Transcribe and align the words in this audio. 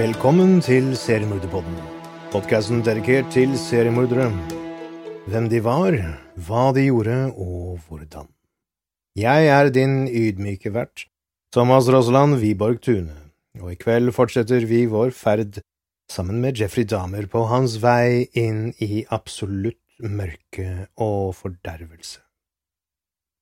Velkommen 0.00 0.62
til 0.64 0.94
Seriemorderpodden, 0.96 1.74
podkasten 2.32 2.78
dedikert 2.80 3.26
til 3.34 3.50
seriemordere. 3.58 4.30
Hvem 5.28 5.48
de 5.52 5.58
var, 5.60 5.92
hva 6.46 6.62
de 6.72 6.86
gjorde 6.86 7.16
og 7.34 7.82
hvordan. 7.84 8.30
Jeg 9.20 9.50
er 9.52 9.68
din 9.68 10.06
ydmyke 10.08 10.72
vert, 10.72 11.04
Thomas 11.52 11.90
Rosland 11.92 12.38
Wiborg 12.40 12.80
Tune, 12.80 13.12
og 13.60 13.74
i 13.74 13.76
kveld 13.76 14.14
fortsetter 14.16 14.64
vi 14.64 14.86
vår 14.88 15.12
ferd 15.12 15.60
sammen 16.08 16.40
med 16.40 16.56
Jeffrey 16.56 16.88
Dahmer 16.88 17.28
på 17.28 17.44
hans 17.52 17.76
vei 17.84 18.24
inn 18.32 18.70
i 18.80 19.04
absolutt 19.12 19.82
mørke 20.00 20.86
og 20.96 21.34
fordervelse. 21.44 22.22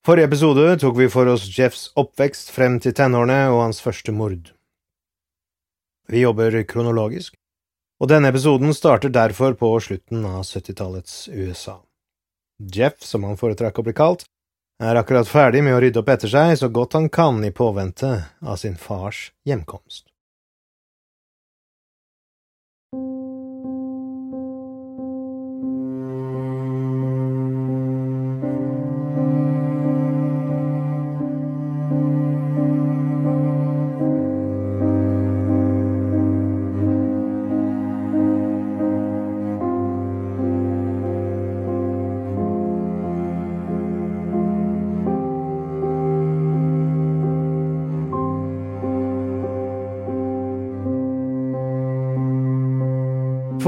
Forrige 0.03 0.33
episode 0.33 0.71
tok 0.83 0.99
vi 1.05 1.13
for 1.13 1.31
oss 1.31 1.47
Jeffs 1.55 1.93
oppvekst 1.95 2.51
frem 2.51 2.83
til 2.83 2.99
tenårene 2.99 3.45
og 3.47 3.69
hans 3.69 3.85
første 3.85 4.11
mord. 4.11 4.58
Vi 6.09 6.23
jobber 6.23 6.55
kronologisk, 6.65 7.35
og 8.01 8.09
denne 8.09 8.31
episoden 8.33 8.73
starter 8.75 9.13
derfor 9.13 9.53
på 9.61 9.75
slutten 9.85 10.25
av 10.25 10.41
70-tallets 10.47 11.29
USA. 11.29 11.77
Jeff, 12.59 13.03
som 13.05 13.27
han 13.29 13.37
foretrakk 13.39 13.79
å 13.79 13.85
bli 13.87 13.95
kalt, 13.95 14.25
er 14.83 14.97
akkurat 14.97 15.29
ferdig 15.29 15.61
med 15.67 15.77
å 15.77 15.81
rydde 15.83 16.01
opp 16.01 16.09
etter 16.15 16.31
seg 16.33 16.55
så 16.59 16.71
godt 16.73 16.97
han 16.97 17.11
kan 17.13 17.43
i 17.45 17.53
påvente 17.53 18.13
av 18.41 18.57
sin 18.57 18.79
fars 18.79 19.29
hjemkomst. 19.45 20.08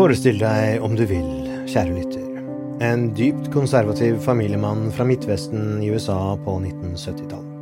Forestill 0.01 0.39
deg 0.41 0.81
om 0.81 0.95
du 0.97 1.03
vil, 1.05 1.27
kjære 1.69 1.91
lytter, 1.93 2.37
en 2.81 3.03
dypt 3.13 3.51
konservativ 3.53 4.15
familiemann 4.25 4.87
fra 4.97 5.05
Midtvesten 5.05 5.83
i 5.85 5.91
USA 5.93 6.39
på 6.41 6.55
1970-tallet. 6.57 7.59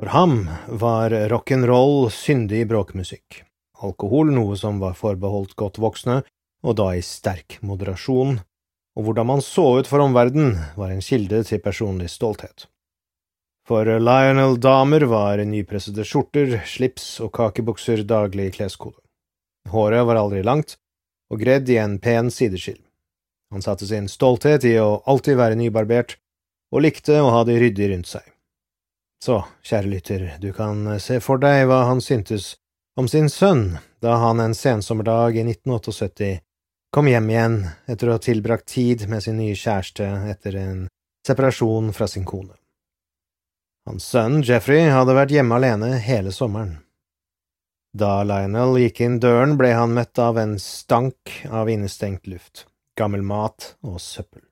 For 0.00 0.10
ham 0.10 0.34
var 0.82 1.14
rock'n'roll 1.30 2.08
syndig 2.10 2.64
bråkmusikk, 2.72 3.44
alkohol 3.78 4.34
noe 4.34 4.58
som 4.58 4.82
var 4.82 4.98
forbeholdt 4.98 5.54
godt 5.54 5.78
voksne, 5.78 6.18
og 6.66 6.76
da 6.82 6.88
i 6.98 7.06
sterk 7.06 7.60
moderasjon, 7.62 8.40
og 8.98 9.06
hvordan 9.06 9.30
man 9.30 9.46
så 9.46 9.68
ut 9.78 9.92
for 9.92 10.02
omverdenen 10.02 10.58
var 10.74 10.90
en 10.90 11.06
kilde 11.12 11.44
til 11.46 11.62
personlig 11.62 12.10
stolthet. 12.10 12.66
For 13.70 13.86
Lionel 13.86 14.58
Damer 14.58 15.06
var 15.06 15.46
nypressede 15.46 16.02
skjorter, 16.02 16.58
slips 16.66 17.20
og 17.22 17.30
kakebukser 17.38 18.02
daglig 18.02 18.50
kleskode. 18.58 18.98
Håret 19.70 20.02
var 20.10 20.18
aldri 20.26 20.42
langt, 20.42 20.79
og 21.30 21.40
gredd 21.42 21.70
i 21.70 21.78
en 21.80 21.98
pen 22.02 22.30
sideskill. 22.30 22.80
Han 23.50 23.62
satte 23.62 23.86
sin 23.86 24.08
stolthet 24.08 24.64
i 24.66 24.76
å 24.78 25.00
alltid 25.10 25.38
være 25.38 25.58
nybarbert, 25.58 26.16
og 26.70 26.84
likte 26.84 27.18
å 27.18 27.32
ha 27.34 27.42
det 27.46 27.58
ryddig 27.58 27.90
rundt 27.90 28.10
seg. 28.10 28.26
Så, 29.24 29.42
kjære 29.66 29.90
lytter, 29.90 30.26
du 30.40 30.52
kan 30.56 30.86
se 31.02 31.18
for 31.20 31.42
deg 31.42 31.66
hva 31.68 31.82
han 31.90 32.00
syntes 32.00 32.54
om 32.96 33.08
sin 33.08 33.28
sønn 33.28 33.78
da 34.00 34.16
han 34.22 34.40
en 34.40 34.54
sensommerdag 34.56 35.36
i 35.36 35.44
1978 35.44 36.38
kom 36.94 37.06
hjem 37.10 37.28
igjen 37.30 37.58
etter 37.90 38.08
å 38.08 38.16
ha 38.16 38.22
tilbrakt 38.22 38.66
tid 38.72 39.06
med 39.10 39.22
sin 39.22 39.38
nye 39.38 39.54
kjæreste 39.54 40.06
etter 40.32 40.56
en 40.58 40.80
separasjon 41.26 41.92
fra 41.94 42.08
sin 42.10 42.24
kone. 42.26 42.56
Hans 43.86 44.08
sønn 44.10 44.40
Jeffrey 44.46 44.88
hadde 44.90 45.14
vært 45.16 45.34
hjemme 45.34 45.56
alene 45.56 45.94
hele 46.02 46.32
sommeren. 46.34 46.78
Da 47.90 48.20
Lionel 48.22 48.76
gikk 48.84 49.00
inn 49.02 49.18
døren, 49.18 49.56
ble 49.58 49.72
han 49.74 49.96
møtt 49.96 50.18
av 50.22 50.38
en 50.38 50.54
stank 50.62 51.40
av 51.50 51.70
innestengt 51.72 52.28
luft, 52.30 52.68
gammel 52.94 53.24
mat 53.26 53.74
og 53.82 53.98
søppel. 53.98 54.44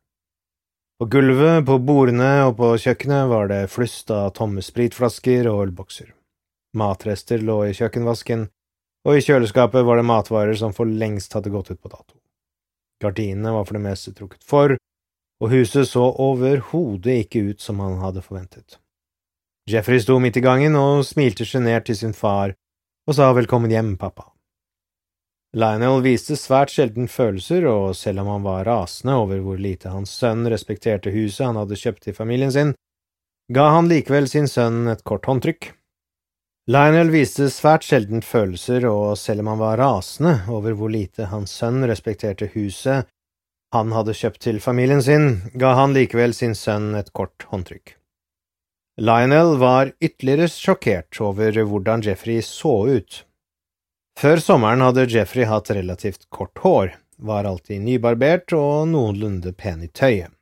På 0.99 1.07
gulvet, 1.07 1.63
på 1.63 1.77
bordene 1.79 2.49
og 2.49 2.57
på 2.59 2.73
kjøkkenet 2.83 3.29
var 3.31 3.47
det 3.53 3.61
flust 3.71 4.11
av 4.11 4.33
tomme 4.35 4.65
spritflasker 4.67 5.47
og 5.47 5.69
ølbokser. 5.69 6.11
Matrester 6.75 7.39
lå 7.39 7.61
i 7.69 7.77
kjøkkenvasken, 7.79 8.49
og 9.07 9.15
i 9.15 9.23
kjøleskapet 9.23 9.87
var 9.87 10.01
det 10.01 10.09
matvarer 10.11 10.59
som 10.59 10.75
for 10.75 10.91
lengst 10.91 11.39
hadde 11.39 11.55
gått 11.55 11.71
ut 11.71 11.79
på 11.79 11.95
dato. 11.95 12.19
Gardinene 12.99 13.55
var 13.55 13.69
for 13.69 13.79
det 13.79 13.87
meste 13.87 14.11
trukket 14.19 14.43
for, 14.43 14.75
og 15.39 15.55
huset 15.55 15.87
så 15.87 16.11
overhodet 16.11 17.23
ikke 17.23 17.47
ut 17.53 17.63
som 17.63 17.79
han 17.87 18.01
hadde 18.03 18.27
forventet. 18.27 18.81
Jeffrey 19.71 20.03
sto 20.03 20.19
midt 20.19 20.41
i 20.41 20.43
gangen 20.43 20.75
og 20.75 21.07
smilte 21.07 21.47
sjenert 21.47 21.87
til 21.87 22.01
sin 22.01 22.17
far 22.17 22.57
og 23.09 23.17
sa 23.17 23.31
velkommen 23.33 23.73
hjem, 23.73 23.95
pappa. 23.97 24.27
Lionel 25.57 26.03
viste 26.05 26.37
svært 26.37 26.75
sjelden 26.75 27.09
følelser, 27.09 27.65
og 27.65 27.97
selv 27.97 28.21
om 28.21 28.29
han 28.35 28.45
var 28.45 28.67
rasende 28.69 29.15
over 29.17 29.41
hvor 29.41 29.57
lite 29.57 29.89
hans 29.95 30.13
sønn 30.13 30.45
respekterte 30.53 31.09
huset 31.15 31.47
han 31.47 31.57
hadde 31.57 31.79
kjøpt 31.81 32.05
til 32.05 32.17
familien 32.19 32.53
sin, 32.53 32.75
ga 33.49 33.71
han 33.73 33.89
likevel 33.89 34.29
sin 34.29 34.45
sønn 34.45 34.91
et 34.93 35.07
kort 35.09 35.25
håndtrykk. 35.25 35.71
Lionel 36.69 37.09
viste 37.09 37.49
svært 37.49 37.89
sjelden 37.89 38.21
følelser, 38.21 38.85
og 38.85 39.17
selv 39.17 39.41
om 39.41 39.55
han 39.55 39.63
var 39.63 39.81
rasende 39.81 40.35
over 40.53 40.77
hvor 40.77 40.93
lite 40.93 41.31
hans 41.33 41.57
sønn 41.57 41.81
respekterte 41.89 42.51
huset 42.53 43.09
han 43.73 43.93
hadde 43.97 44.17
kjøpt 44.17 44.45
til 44.45 44.61
familien 44.61 45.01
sin, 45.05 45.31
ga 45.57 45.73
han 45.81 45.97
likevel 45.97 46.37
sin 46.37 46.53
sønn 46.57 46.93
et 47.01 47.09
kort 47.17 47.49
håndtrykk. 47.49 47.98
Lionel 48.99 49.57
var 49.57 49.93
ytterligere 50.03 50.49
sjokkert 50.51 51.21
over 51.23 51.55
hvordan 51.71 52.03
Jeffrey 52.03 52.43
så 52.43 52.73
ut. 52.91 53.21
Før 54.19 54.41
sommeren 54.43 54.81
hadde 54.83 55.05
Jeffrey 55.07 55.47
hatt 55.47 55.71
relativt 55.71 56.25
kort 56.35 56.59
hår, 56.65 56.97
var 57.23 57.47
alltid 57.47 57.85
nybarbert 57.85 58.51
og 58.59 58.89
noenlunde 58.91 59.53
pen 59.55 59.85
i 59.87 59.89
tøyet. 59.95 60.33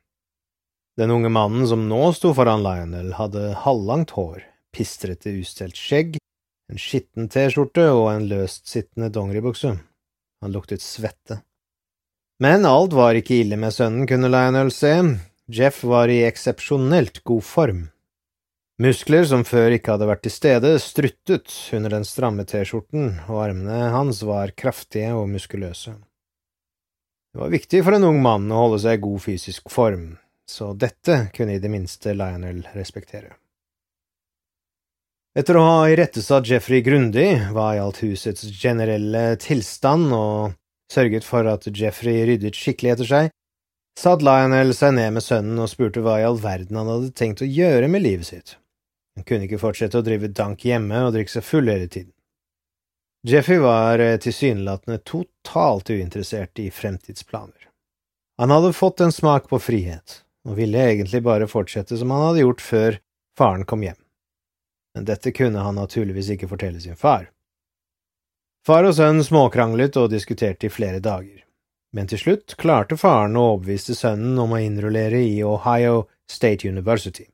Den 0.97 1.13
unge 1.13 1.29
mannen 1.29 1.67
som 1.69 1.83
nå 1.85 1.99
sto 2.17 2.31
foran 2.33 2.63
Lionel, 2.65 3.11
hadde 3.19 3.51
halvlangt 3.61 4.15
hår, 4.17 4.39
pistrete 4.73 5.35
ustelt 5.37 5.77
skjegg, 5.77 6.17
en 6.73 6.81
skitten 6.81 7.29
T-skjorte 7.29 7.85
og 7.93 8.09
en 8.15 8.25
løst 8.31 8.65
sittende 8.71 9.11
dongeribukse. 9.13 9.75
Han 10.41 10.55
luktet 10.55 10.81
svette. 10.81 11.43
Men 12.41 12.65
alt 12.65 12.97
var 12.97 13.13
ikke 13.17 13.37
ille 13.43 13.61
med 13.61 13.77
sønnen, 13.77 14.09
kunne 14.09 14.33
Lionel 14.33 14.73
se. 14.73 14.95
Jeff 15.45 15.83
var 15.85 16.09
i 16.09 16.23
eksepsjonelt 16.25 17.21
god 17.21 17.45
form. 17.45 17.85
Muskler 18.77 19.23
som 19.25 19.41
før 19.41 19.73
ikke 19.73 19.95
hadde 19.95 20.05
vært 20.05 20.19
til 20.27 20.33
stede, 20.35 20.75
struttet 20.77 21.49
under 21.73 21.95
den 21.95 22.03
stramme 22.05 22.43
T-skjorten, 22.45 23.07
og 23.25 23.39
armene 23.47 23.87
hans 23.89 24.19
var 24.21 24.51
kraftige 24.53 25.15
og 25.17 25.25
muskuløse. 25.31 25.95
Det 27.33 27.41
var 27.41 27.49
viktig 27.55 27.81
for 27.81 27.97
en 27.97 28.05
ung 28.05 28.19
mann 28.21 28.45
å 28.53 28.59
holde 28.67 28.83
seg 28.83 28.99
i 28.99 29.01
god 29.01 29.23
fysisk 29.23 29.71
form, 29.73 30.03
så 30.45 30.75
dette 30.77 31.23
kunne 31.33 31.55
i 31.57 31.63
det 31.63 31.71
minste 31.73 32.13
Lionel 32.13 32.59
respektere. 32.75 33.33
Etter 35.37 35.57
å 35.57 35.65
ha 35.65 35.81
irettesatt 35.89 36.45
Jeffrey 36.49 36.85
grundig, 36.85 37.31
hva 37.57 37.71
gjaldt 37.79 38.03
husets 38.05 38.45
generelle 38.61 39.25
tilstand, 39.41 40.13
og 40.13 40.53
sørget 40.93 41.25
for 41.25 41.49
at 41.49 41.65
Jeffrey 41.73 42.29
ryddet 42.29 42.53
skikkelig 42.53 42.93
etter 42.93 43.09
seg, 43.09 43.33
satt 43.97 44.21
Lionel 44.21 44.77
seg 44.77 44.93
ned 45.01 45.17
med 45.17 45.25
sønnen 45.25 45.65
og 45.65 45.73
spurte 45.73 46.05
hva 46.05 46.19
i 46.21 46.29
all 46.29 46.37
verden 46.45 46.77
han 46.77 46.93
hadde 46.93 47.13
tenkt 47.17 47.41
å 47.41 47.49
gjøre 47.49 47.89
med 47.89 48.05
livet 48.05 48.29
sitt. 48.29 48.57
Han 49.17 49.25
kunne 49.25 49.47
ikke 49.47 49.59
fortsette 49.61 49.97
å 49.97 50.05
drive 50.05 50.29
dank 50.29 50.63
hjemme 50.65 51.01
og 51.07 51.15
drikke 51.15 51.33
seg 51.33 51.45
full 51.45 51.71
hele 51.71 51.89
tiden. 51.89 52.13
Jeffy 53.27 53.57
var 53.59 53.99
eh, 53.99 54.19
tilsynelatende 54.21 55.01
totalt 55.03 55.89
uinteressert 55.89 56.61
i 56.61 56.69
fremtidsplaner. 56.71 57.69
Han 58.37 58.53
hadde 58.53 58.75
fått 58.77 59.01
en 59.01 59.11
smak 59.11 59.49
på 59.49 59.59
frihet, 59.59 60.21
og 60.45 60.59
ville 60.59 60.83
egentlig 60.93 61.23
bare 61.25 61.49
fortsette 61.49 61.97
som 61.97 62.13
han 62.13 62.27
hadde 62.29 62.45
gjort 62.45 62.61
før 62.61 62.99
faren 63.37 63.65
kom 63.65 63.83
hjem. 63.83 63.97
Men 64.95 65.09
dette 65.09 65.33
kunne 65.33 65.65
han 65.65 65.81
naturligvis 65.81 66.29
ikke 66.37 66.49
fortelle 66.53 66.79
sin 66.79 66.95
far. 66.95 67.27
Far 68.67 68.85
og 68.85 68.95
sønn 68.95 69.25
småkranglet 69.25 69.97
og 69.97 70.13
diskuterte 70.13 70.69
i 70.69 70.73
flere 70.73 71.01
dager 71.01 71.47
men 71.97 72.09
til 72.09 72.19
slutt 72.21 72.55
klarte 72.61 72.97
faren 72.99 73.37
å 73.39 73.53
overbevise 73.53 73.95
sønnen 73.97 74.37
om 74.41 74.53
å 74.53 74.61
innrullere 74.61 75.21
i 75.23 75.39
Ohio 75.45 76.07
State 76.29 76.67
University. 76.69 77.25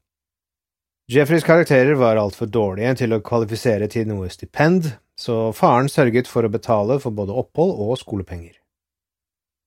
Jeffreys 1.12 1.44
karakterer 1.44 1.94
var 2.00 2.16
altfor 2.16 2.48
dårlige 2.48 2.94
til 3.02 3.14
å 3.14 3.20
kvalifisere 3.20 3.90
til 3.92 4.08
noe 4.08 4.30
stipend, 4.32 4.94
så 5.20 5.52
faren 5.52 5.90
sørget 5.92 6.30
for 6.32 6.48
å 6.48 6.52
betale 6.52 6.96
for 7.04 7.12
både 7.12 7.36
opphold 7.36 7.74
og 7.76 7.98
skolepenger. 8.00 8.56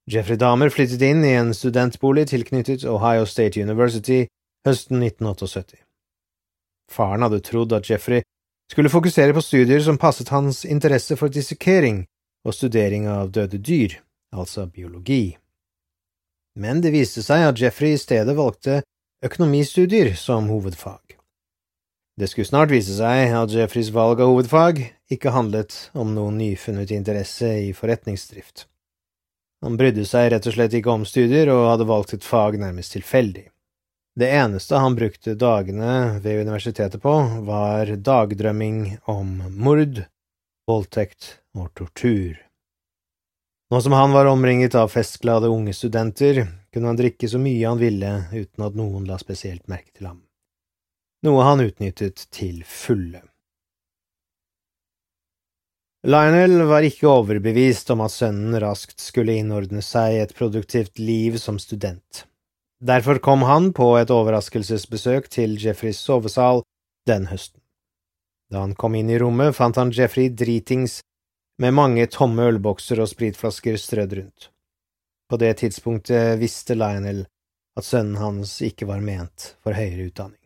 Jeffrey 0.08 0.38
Dahmer 0.40 0.72
flyttet 0.72 1.02
inn 1.02 1.24
i 1.26 1.34
en 1.36 1.52
studentbolig 1.54 2.28
tilknyttet 2.30 2.86
Ohio 2.88 3.26
State 3.28 3.60
University 3.60 4.22
høsten 4.64 5.02
1978. 5.02 5.76
Faren 6.88 7.26
hadde 7.26 7.42
trodd 7.44 7.74
at 7.76 7.90
Jeffrey 7.90 8.22
skulle 8.72 8.90
fokusere 8.90 9.34
på 9.36 9.42
studier 9.44 9.82
som 9.84 9.98
passet 9.98 10.30
hans 10.32 10.64
interesse 10.64 11.18
for 11.20 11.28
dissekering 11.28 12.04
og 12.46 12.54
studering 12.54 13.10
av 13.10 13.34
døde 13.34 13.58
dyr, 13.58 13.98
altså 14.32 14.64
biologi. 14.70 15.36
Men 16.56 16.80
det 16.80 16.94
viste 16.94 17.20
seg 17.26 17.44
at 17.50 17.60
Jeffrey 17.60 17.92
i 17.92 18.00
stedet 18.00 18.38
valgte 18.38 18.80
økonomistudier 19.26 20.14
som 20.16 20.48
hovedfag. 20.48 21.15
Det 22.16 22.30
skulle 22.30 22.48
snart 22.48 22.70
vise 22.72 22.94
seg 22.96 23.34
at 23.36 23.52
Jeffreys 23.52 23.90
valg 23.92 24.22
av 24.24 24.30
hovedfag 24.32 24.78
ikke 25.12 25.34
handlet 25.34 25.74
om 25.92 26.14
noen 26.16 26.38
nyfunnet 26.40 26.94
interesse 26.96 27.50
i 27.66 27.74
forretningsdrift. 27.76 28.64
Han 29.64 29.76
brydde 29.76 30.06
seg 30.08 30.30
rett 30.32 30.48
og 30.48 30.56
slett 30.56 30.78
ikke 30.78 30.94
om 30.94 31.04
studier 31.08 31.50
og 31.52 31.66
hadde 31.72 31.88
valgt 31.88 32.14
et 32.16 32.24
fag 32.24 32.56
nærmest 32.60 32.96
tilfeldig. 32.96 33.44
Det 34.16 34.30
eneste 34.32 34.80
han 34.80 34.96
brukte 34.96 35.36
dagene 35.36 36.16
ved 36.24 36.46
universitetet 36.46 37.02
på, 37.02 37.12
var 37.44 37.92
dagdrømming 38.00 38.96
om 39.12 39.36
mord, 39.52 40.00
voldtekt 40.64 41.34
og 41.52 41.68
tortur. 41.76 42.38
Nå 43.68 43.80
som 43.82 43.92
han 43.92 44.14
var 44.16 44.30
omringet 44.30 44.76
av 44.78 44.88
festglade 44.88 45.50
unge 45.52 45.74
studenter, 45.76 46.46
kunne 46.72 46.94
han 46.94 46.96
drikke 46.96 47.28
så 47.28 47.40
mye 47.42 47.66
han 47.66 47.82
ville 47.82 48.12
uten 48.32 48.64
at 48.64 48.78
noen 48.78 49.04
la 49.04 49.18
spesielt 49.20 49.66
merke 49.68 49.92
til 49.92 50.08
ham, 50.08 50.22
noe 51.24 51.46
han 51.46 51.62
utnyttet 51.64 52.26
til 52.34 52.60
fulle. 52.66 53.22
Lionel 56.06 56.60
var 56.68 56.84
ikke 56.86 57.08
overbevist 57.10 57.88
om 57.90 58.04
at 58.04 58.14
sønnen 58.14 58.54
raskt 58.62 59.00
skulle 59.02 59.34
innordne 59.40 59.82
seg 59.82 60.20
et 60.20 60.34
produktivt 60.38 61.00
liv 61.02 61.38
som 61.42 61.58
student. 61.58 62.26
Derfor 62.78 63.18
kom 63.18 63.42
han 63.48 63.72
på 63.74 63.88
et 63.98 64.12
overraskelsesbesøk 64.14 65.26
til 65.32 65.56
Jeffreys 65.58 65.98
sovesal 65.98 66.62
den 67.08 67.26
høsten. 67.32 67.62
Da 68.52 68.62
han 68.62 68.76
kom 68.78 68.94
inn 68.94 69.10
i 69.10 69.18
rommet, 69.18 69.56
fant 69.56 69.80
han 69.80 69.90
Jeffrey 69.90 70.30
dritings 70.30 71.00
med 71.58 71.74
mange 71.74 72.06
tomme 72.12 72.46
ølbokser 72.52 73.00
og 73.02 73.10
spritflasker 73.10 73.80
strødd 73.80 74.18
rundt. 74.20 74.50
På 75.26 75.40
det 75.42 75.56
tidspunktet 75.58 76.36
visste 76.38 76.76
Lionel 76.78 77.24
at 77.76 77.84
sønnen 77.84 78.20
hans 78.20 78.60
ikke 78.62 78.86
var 78.86 79.02
ment 79.02 79.56
for 79.64 79.74
høyere 79.74 80.12
utdanning. 80.12 80.45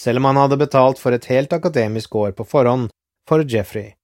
Selv 0.00 0.18
om 0.18 0.24
han 0.24 0.40
hadde 0.42 0.58
betalt 0.58 0.98
for 0.98 1.14
et 1.14 1.28
helt 1.30 1.52
akademisk 1.52 2.14
år 2.18 2.34
på 2.36 2.46
forhånd 2.48 2.90
for 3.28 3.44
Jeffrey, 3.48 3.94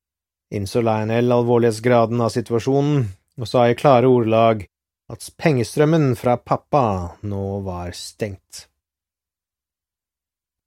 innså 0.55 0.83
Lionel 0.87 1.33
alvorlighetsgraden 1.35 2.21
av 2.23 2.33
situasjonen 2.35 3.09
og 3.41 3.49
sa 3.49 3.67
i 3.69 3.79
klare 3.79 4.11
ordelag 4.11 4.67
at 5.11 5.31
pengestrømmen 5.41 6.13
fra 6.19 6.37
pappa 6.39 7.17
nå 7.27 7.47
var 7.67 7.91
stengt. 7.97 8.67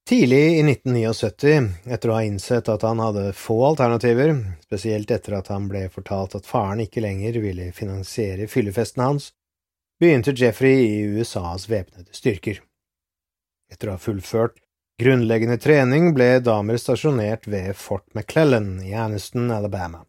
Tidlig 0.04 0.42
i 0.58 0.64
1979, 0.68 1.70
etter 1.88 2.12
å 2.12 2.18
ha 2.18 2.24
innsett 2.28 2.68
at 2.68 2.84
han 2.84 3.00
hadde 3.00 3.30
få 3.40 3.56
alternativer, 3.70 4.34
spesielt 4.66 5.14
etter 5.16 5.38
at 5.38 5.48
han 5.48 5.70
ble 5.72 5.86
fortalt 5.94 6.36
at 6.36 6.50
faren 6.50 6.82
ikke 6.84 7.06
lenger 7.06 7.40
ville 7.40 7.70
finansiere 7.72 8.50
fyllefesten 8.52 9.00
hans, 9.00 9.30
begynte 10.04 10.36
Jeffrey 10.36 10.84
i 10.90 11.00
USAs 11.16 11.70
væpnede 11.72 12.12
styrker. 12.12 12.60
Etter 13.72 13.90
å 13.90 13.96
ha 13.96 14.04
fullført 14.04 14.60
grunnleggende 15.02 15.58
trening 15.58 16.12
ble 16.14 16.40
Damer 16.44 16.78
stasjonert 16.78 17.48
ved 17.48 17.76
Fort 17.76 18.06
McClellan 18.14 18.82
i 18.84 18.94
Anniston, 18.94 19.52
Alabama, 19.52 20.04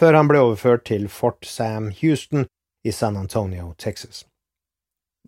før 0.00 0.18
han 0.20 0.30
ble 0.30 0.40
overført 0.44 0.86
til 0.90 1.08
Fort 1.08 1.44
Sam 1.44 1.92
Houston 2.00 2.48
i 2.84 2.92
San 2.92 3.16
Antonio, 3.16 3.74
Texas. 3.78 4.24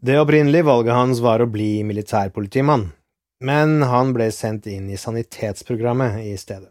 Det 0.03 0.19
opprinnelige 0.19 0.67
valget 0.67 0.97
hans 0.97 1.21
var 1.23 1.45
å 1.45 1.51
bli 1.51 1.85
militærpolitimann 1.87 2.91
men 3.43 3.83
han 3.83 4.13
ble 4.15 4.31
sendt 4.33 4.69
inn 4.71 4.91
i 4.91 4.97
sanitetsprogrammet 4.97 6.21
i 6.23 6.37
stedet. 6.39 6.71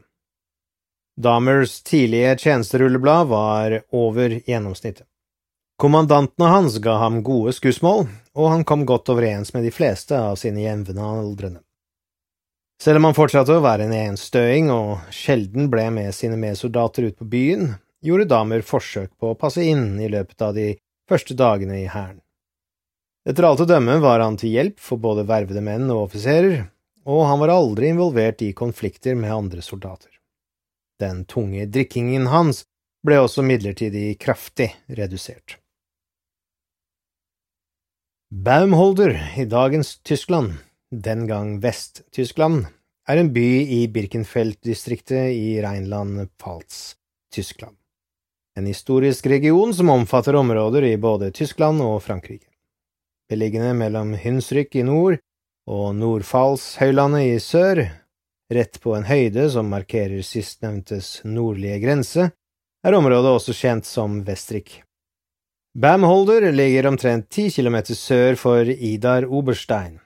Damers 1.21 1.81
tidlige 1.83 2.37
tjenesterulleblad 2.37 3.27
var 3.27 3.81
over 3.91 4.37
gjennomsnittet. 4.47 5.05
Kommandantene 5.81 6.47
hans 6.49 6.77
ga 6.79 6.95
ham 7.01 7.19
gode 7.25 7.53
skussmål, 7.57 8.05
og 8.37 8.47
han 8.53 8.63
kom 8.63 8.85
godt 8.87 9.11
overens 9.11 9.51
med 9.53 9.65
de 9.67 9.73
fleste 9.75 10.15
av 10.15 10.37
sine 10.39 10.63
jevnaldrende. 10.63 11.59
Selv 12.81 12.97
om 12.97 13.05
han 13.05 13.13
fortsatte 13.13 13.53
å 13.53 13.61
være 13.61 13.85
en 13.85 13.93
enstøing 13.93 14.71
og 14.73 15.11
sjelden 15.13 15.67
ble 15.69 15.83
med 15.93 16.15
sine 16.17 16.37
medsoldater 16.41 17.11
ut 17.11 17.17
på 17.19 17.27
byen, 17.29 17.75
gjorde 18.01 18.25
Damer 18.31 18.63
forsøk 18.65 19.11
på 19.21 19.29
å 19.31 19.37
passe 19.37 19.61
inn 19.61 19.99
i 20.01 20.07
løpet 20.09 20.41
av 20.41 20.55
de 20.57 20.71
første 21.09 21.37
dagene 21.37 21.77
i 21.83 21.85
hæren. 21.85 22.17
Etter 23.29 23.45
alt 23.45 23.61
å 23.61 23.67
dømme 23.69 23.99
var 24.01 24.23
han 24.25 24.39
til 24.41 24.55
hjelp 24.55 24.81
for 24.81 24.97
både 24.97 25.27
vervede 25.29 25.61
menn 25.61 25.91
og 25.93 26.07
offiserer, 26.07 26.63
og 27.05 27.21
han 27.29 27.37
var 27.43 27.53
aldri 27.53 27.91
involvert 27.93 28.41
i 28.41 28.49
konflikter 28.57 29.13
med 29.13 29.29
andre 29.35 29.61
soldater. 29.61 30.09
Den 30.97 31.21
tunge 31.29 31.67
drikkingen 31.69 32.31
hans 32.33 32.63
ble 33.05 33.21
også 33.21 33.45
midlertidig 33.45 34.17
kraftig 34.21 34.71
redusert. 34.89 35.59
Baumholder 38.33 39.19
i 39.37 39.45
dagens 39.45 39.99
Tyskland, 40.07 40.57
den 40.91 41.25
gang 41.27 41.57
Vest-Tyskland, 41.63 42.65
er 43.09 43.17
en 43.17 43.33
by 43.33 43.47
i 43.63 43.87
Birkenfeld-distriktet 43.87 45.31
i 45.33 45.57
Rheinland-Pfalz, 45.63 46.95
Tyskland. 47.33 47.75
En 48.59 48.67
historisk 48.67 49.25
region 49.25 49.73
som 49.73 49.89
omfatter 49.89 50.35
områder 50.35 50.83
i 50.91 50.97
både 50.97 51.31
Tyskland 51.31 51.81
og 51.81 52.03
Frankrike 52.03 52.51
beliggende 53.31 53.73
mellom 53.77 54.13
Hunsrück 54.19 54.75
i 54.75 54.83
nord 54.83 55.19
og 55.71 55.95
Nordfalshøylandet 55.95 57.29
i 57.29 57.39
sør, 57.39 57.85
rett 58.51 58.79
på 58.83 58.95
en 58.97 59.07
høyde 59.07 59.47
som 59.53 59.71
markerer 59.71 60.23
sistnevntes 60.25 61.21
nordlige 61.23 61.79
grense, 61.85 62.31
er 62.83 62.97
området 62.97 63.35
også 63.37 63.55
kjent 63.55 63.87
som 63.87 64.19
Vestrik. 64.27 64.81
Bamholder 65.77 66.49
ligger 66.51 66.89
omtrent 66.89 67.29
ti 67.31 67.47
kilometer 67.53 67.95
sør 67.95 68.35
for 68.35 68.67
Idar 68.67 69.29
Oberstein. 69.29 70.00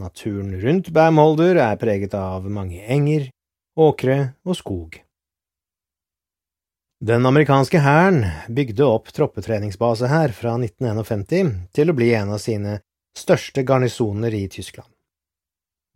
Naturen 0.00 0.60
rundt 0.60 0.88
Bamholder 0.88 1.58
er 1.60 1.76
preget 1.76 2.14
av 2.16 2.46
mange 2.48 2.80
enger, 2.88 3.26
åkre 3.76 4.32
og 4.48 4.56
skog. 4.56 4.96
Den 7.04 7.26
amerikanske 7.28 7.82
hæren 7.84 8.22
bygde 8.48 8.84
opp 8.84 9.12
troppetreningsbase 9.12 10.08
her 10.08 10.32
fra 10.36 10.54
1951 10.56 11.52
til 11.76 11.92
å 11.92 11.96
bli 11.96 12.10
en 12.16 12.32
av 12.36 12.40
sine 12.40 12.78
største 13.16 13.64
garnisoner 13.68 14.34
i 14.36 14.46
Tyskland. 14.48 14.88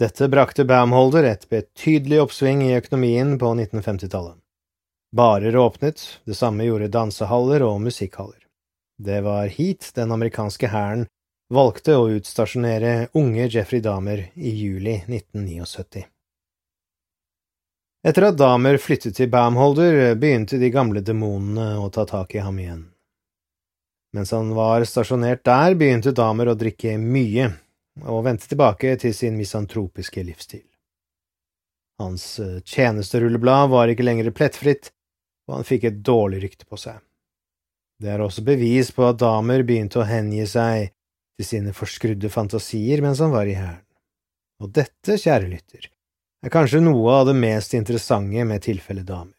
Dette 0.01 0.29
brakte 0.29 0.65
Baumholder 0.69 1.25
et 1.29 1.49
betydelig 1.49 2.21
oppsving 2.27 2.65
i 2.67 2.75
økonomien 2.77 3.37
på 3.41 3.55
1950-tallet. 3.57 4.37
Barer 5.15 5.57
åpnet, 5.57 6.03
det 6.27 6.37
samme 6.37 6.67
gjorde 6.67 6.93
dansehaller 6.93 7.63
og 7.63 7.81
musikkhaller. 7.85 8.41
Det 8.99 9.21
var 9.25 9.47
hit 9.47 9.93
den 9.95 10.13
amerikanske 10.13 10.69
hæren 10.69 11.07
valgte 11.53 11.97
å 11.97 12.09
utstasjonere 12.15 13.09
unge 13.13 13.49
Jeffrey 13.49 13.81
Dahmer 13.85 14.31
i 14.35 14.51
juli 14.51 14.97
1979. 15.07 16.07
Etter 18.05 18.27
at 18.29 18.37
Damer 18.37 18.77
flyttet 18.77 19.17
til 19.17 19.31
Bamholder, 19.33 20.15
begynte 20.21 20.59
de 20.61 20.69
gamle 20.73 21.01
demonene 21.01 21.79
å 21.81 21.89
ta 21.93 22.05
tak 22.05 22.35
i 22.37 22.43
ham 22.45 22.59
igjen. 22.61 22.83
Mens 24.15 24.31
han 24.37 24.53
var 24.55 24.85
stasjonert 24.85 25.41
der, 25.49 25.75
begynte 25.75 26.13
Damer 26.13 26.53
å 26.53 26.59
drikke 26.59 26.99
mye 27.01 27.49
og 28.05 28.27
vendte 28.27 28.51
tilbake 28.51 28.93
til 29.01 29.15
sin 29.17 29.39
misantropiske 29.39 30.23
livsstil. 30.27 30.67
Hans 32.03 32.39
eh, 32.43 32.61
tjenesterulleblad 32.67 33.71
var 33.71 33.91
ikke 33.91 34.05
lenger 34.05 34.31
plettfritt, 34.35 34.91
og 35.49 35.59
han 35.59 35.67
fikk 35.67 35.89
et 35.89 36.01
dårlig 36.05 36.43
rykte 36.43 36.67
på 36.67 36.79
seg. 36.81 36.99
Det 38.03 38.11
er 38.11 38.21
også 38.21 38.43
bevis 38.45 38.91
på 38.93 39.07
at 39.07 39.21
damer 39.23 39.63
begynte 39.67 40.03
å 40.03 40.09
hengi 40.09 40.45
seg 40.51 40.91
til 41.39 41.49
sine 41.49 41.75
forskrudde 41.77 42.31
fantasier 42.31 43.03
mens 43.05 43.23
han 43.23 43.35
var 43.35 43.49
i 43.51 43.57
hæren. 43.59 43.83
Og 44.63 44.71
dette, 44.75 45.19
kjære 45.19 45.51
lytter, 45.51 45.89
er 46.45 46.53
kanskje 46.53 46.83
noe 46.85 47.19
av 47.21 47.27
det 47.31 47.35
mest 47.39 47.75
interessante 47.75 48.45
med 48.47 48.63
tilfellet 48.65 49.07
damer. 49.09 49.35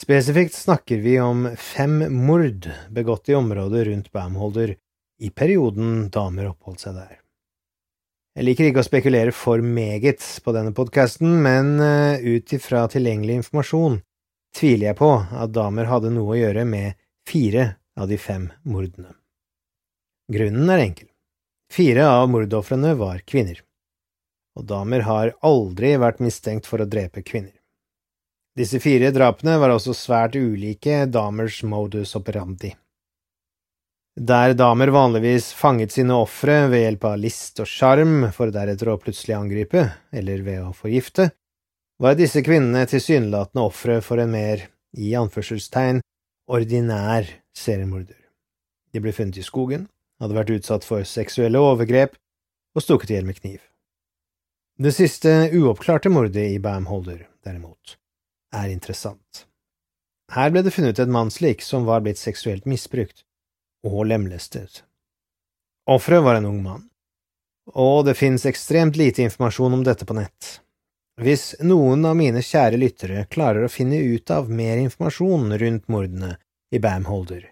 Spesifikt 0.00 0.56
snakker 0.56 1.00
vi 1.04 1.18
om 1.20 1.44
fem 1.60 1.98
mord 2.24 2.68
begått 2.92 3.28
i 3.28 3.36
området 3.36 3.86
rundt 3.88 4.12
Bamholder 4.12 4.74
i 5.20 5.28
perioden 5.30 6.08
damer 6.12 6.48
oppholdt 6.54 6.86
seg 6.86 6.96
der. 6.96 7.18
Jeg 8.38 8.46
liker 8.46 8.70
ikke 8.70 8.80
å 8.80 8.86
spekulere 8.86 9.34
for 9.36 9.60
meget 9.60 10.24
på 10.44 10.54
denne 10.56 10.72
podkasten, 10.72 11.40
men 11.44 11.74
eh, 11.84 12.22
ut 12.22 12.54
ifra 12.56 12.86
tilgjengelig 12.88 13.42
informasjon 13.42 14.00
tviler 14.56 14.92
jeg 14.92 15.00
på 15.02 15.12
at 15.20 15.52
damer 15.52 15.90
hadde 15.90 16.14
noe 16.14 16.32
å 16.32 16.40
gjøre 16.40 16.64
med 16.64 16.96
fire 17.28 17.74
av 18.00 18.08
de 18.08 18.16
fem 18.18 18.48
mordene. 18.64 19.19
Grunnen 20.30 20.68
er 20.70 20.78
enkel. 20.78 21.08
Fire 21.72 22.04
av 22.06 22.28
mordofrene 22.30 22.92
var 22.98 23.22
kvinner, 23.26 23.56
og 24.54 24.68
damer 24.70 25.02
har 25.02 25.32
aldri 25.46 25.96
vært 25.98 26.22
mistenkt 26.22 26.68
for 26.70 26.82
å 26.82 26.86
drepe 26.86 27.24
kvinner. 27.26 27.56
Disse 28.54 28.78
fire 28.82 29.10
drapene 29.14 29.56
var 29.58 29.74
også 29.74 29.94
svært 29.94 30.38
ulike 30.38 31.04
damers 31.10 31.60
modus 31.66 32.14
operandi. 32.18 32.70
Der 34.20 34.54
damer 34.54 34.94
vanligvis 34.94 35.50
fanget 35.56 35.94
sine 35.94 36.14
ofre 36.18 36.64
ved 36.70 36.84
hjelp 36.84 37.10
av 37.10 37.20
list 37.22 37.62
og 37.62 37.70
sjarm 37.70 38.26
for 38.34 38.54
deretter 38.54 38.90
å 38.90 38.98
plutselig 39.02 39.34
angripe, 39.34 39.86
eller 40.14 40.46
ved 40.46 40.62
å 40.62 40.74
forgifte, 40.76 41.30
var 41.98 42.18
disse 42.18 42.42
kvinnene 42.46 42.86
tilsynelatende 42.86 43.66
ofre 43.66 43.98
for 44.04 44.22
en 44.22 44.30
mer, 44.30 44.68
i 44.94 45.14
anførselstegn, 45.18 46.04
ordinær 46.50 47.26
seriemorder. 47.56 48.18
De 48.90 49.02
ble 49.02 49.14
funnet 49.14 49.38
i 49.38 49.46
skogen, 49.46 49.86
hadde 50.20 50.36
vært 50.36 50.52
utsatt 50.58 50.86
for 50.86 51.06
seksuelle 51.08 51.60
overgrep 51.60 52.16
og 52.76 52.84
stukket 52.84 53.12
i 53.12 53.18
hjel 53.18 53.28
med 53.28 53.40
kniv. 53.40 53.60
Det 54.80 54.92
siste 54.96 55.50
uoppklarte 55.52 56.08
mordet 56.12 56.46
i 56.54 56.60
Bamholder, 56.62 57.26
derimot, 57.44 57.96
er 58.54 58.70
interessant. 58.72 59.44
Her 60.32 60.52
ble 60.54 60.62
det 60.64 60.72
funnet 60.72 61.00
et 61.02 61.10
mannslik 61.10 61.64
som 61.64 61.84
var 61.88 62.04
blitt 62.04 62.20
seksuelt 62.20 62.68
misbrukt 62.70 63.24
og 63.84 64.04
lemlestet. 64.06 64.84
Offeret 65.90 66.24
var 66.24 66.38
en 66.38 66.48
ung 66.48 66.62
mann, 66.62 66.86
og 67.74 68.04
det 68.06 68.16
finnes 68.18 68.46
ekstremt 68.46 68.96
lite 68.96 69.24
informasjon 69.26 69.74
om 69.74 69.84
dette 69.84 70.06
på 70.06 70.16
nett. 70.16 70.60
Hvis 71.20 71.52
noen 71.60 72.06
av 72.08 72.14
mine 72.16 72.40
kjære 72.40 72.78
lyttere 72.80 73.26
klarer 73.28 73.66
å 73.66 73.72
finne 73.72 73.98
ut 74.00 74.30
av 74.32 74.48
mer 74.48 74.78
informasjon 74.80 75.50
rundt 75.60 75.88
mordene 75.92 76.36
i 76.72 76.80
Bamholder, 76.80 77.50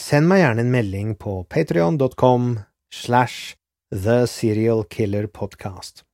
send 0.00 0.28
meg 0.30 0.40
gjerne 0.40 0.64
en 0.64 0.72
melding 0.72 1.14
på 1.20 1.42
patrion.com 1.44 2.54
slash 2.94 3.56
The 3.92 4.26
Serial 4.26 4.84
Killer 4.84 5.26
Podcast. 5.26 6.04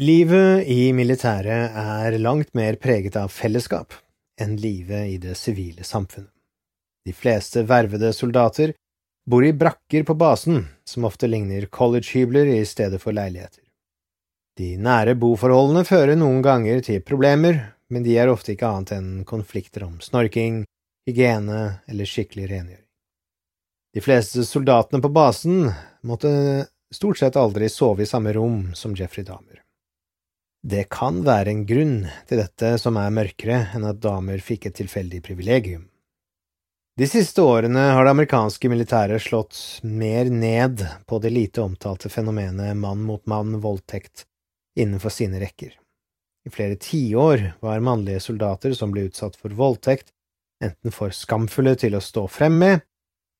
Livet 0.00 0.66
i 0.66 0.92
militæret 0.92 1.76
er 1.78 2.18
langt 2.18 2.50
mer 2.58 2.74
preget 2.82 3.14
av 3.20 3.30
fellesskap 3.30 3.94
enn 4.42 4.56
livet 4.58 5.12
i 5.12 5.20
det 5.22 5.36
sivile 5.38 5.86
samfunnet. 5.86 6.32
De 7.06 7.12
fleste 7.14 7.62
vervede 7.68 8.10
soldater 8.16 8.74
bor 9.30 9.44
i 9.44 9.52
brakker 9.54 10.02
på 10.08 10.16
basen, 10.18 10.64
som 10.84 11.06
ofte 11.06 11.28
ligner 11.30 11.68
collegehybler 11.70 12.50
i 12.56 12.64
stedet 12.66 12.98
for 13.00 13.14
leiligheter. 13.14 13.62
De 14.58 14.74
nære 14.80 15.14
boforholdene 15.20 15.84
fører 15.86 16.18
noen 16.18 16.42
ganger 16.42 16.82
til 16.82 17.02
problemer, 17.06 17.60
men 17.90 18.02
de 18.02 18.18
er 18.18 18.32
ofte 18.32 18.54
ikke 18.54 18.68
annet 18.68 18.96
enn 18.98 19.10
konflikter 19.28 19.86
om 19.86 20.00
snorking, 20.02 20.64
hygiene 21.08 21.80
eller 21.86 22.08
skikkelig 22.08 22.48
rengjøring. 22.50 22.88
De 23.94 24.02
fleste 24.02 24.44
soldatene 24.44 25.02
på 25.02 25.10
basen 25.14 25.68
måtte 26.02 26.30
stort 26.94 27.20
sett 27.20 27.36
aldri 27.38 27.68
sove 27.70 28.02
i 28.02 28.10
samme 28.10 28.32
rom 28.34 28.72
som 28.74 28.94
Jeffrey 28.96 29.24
Dahmer. 29.24 29.60
Det 30.64 30.86
kan 30.88 31.20
være 31.26 31.52
en 31.52 31.66
grunn 31.68 31.96
til 32.28 32.40
dette 32.40 32.76
som 32.80 32.96
er 32.96 33.12
mørkere 33.12 33.66
enn 33.76 33.84
at 33.84 34.00
damer 34.00 34.40
fikk 34.40 34.70
et 34.70 34.78
tilfeldig 34.80 35.20
privilegium. 35.26 35.84
De 36.96 37.08
siste 37.10 37.42
årene 37.42 37.82
har 37.90 38.06
det 38.06 38.14
amerikanske 38.14 38.70
militæret 38.70 39.22
slått 39.22 39.58
mer 39.82 40.30
ned 40.30 40.84
på 41.10 41.18
det 41.20 41.34
lite 41.34 41.60
omtalte 41.60 42.08
fenomenet 42.08 42.78
mann 42.78 43.02
mot 43.02 43.22
mann 43.26 43.58
voldtekt 43.60 44.24
innenfor 44.78 45.10
sine 45.10 45.42
rekker. 45.42 45.74
I 46.46 46.52
flere 46.54 46.78
tiår 46.78 47.44
var 47.60 47.82
mannlige 47.84 48.22
soldater 48.22 48.72
som 48.78 48.94
ble 48.94 49.08
utsatt 49.10 49.36
for 49.36 49.52
voldtekt, 49.58 50.13
enten 50.64 50.94
for 50.94 51.14
skamfulle 51.14 51.74
til 51.80 51.96
å 51.96 52.02
stå 52.02 52.26
frem 52.30 52.58
med, 52.60 52.84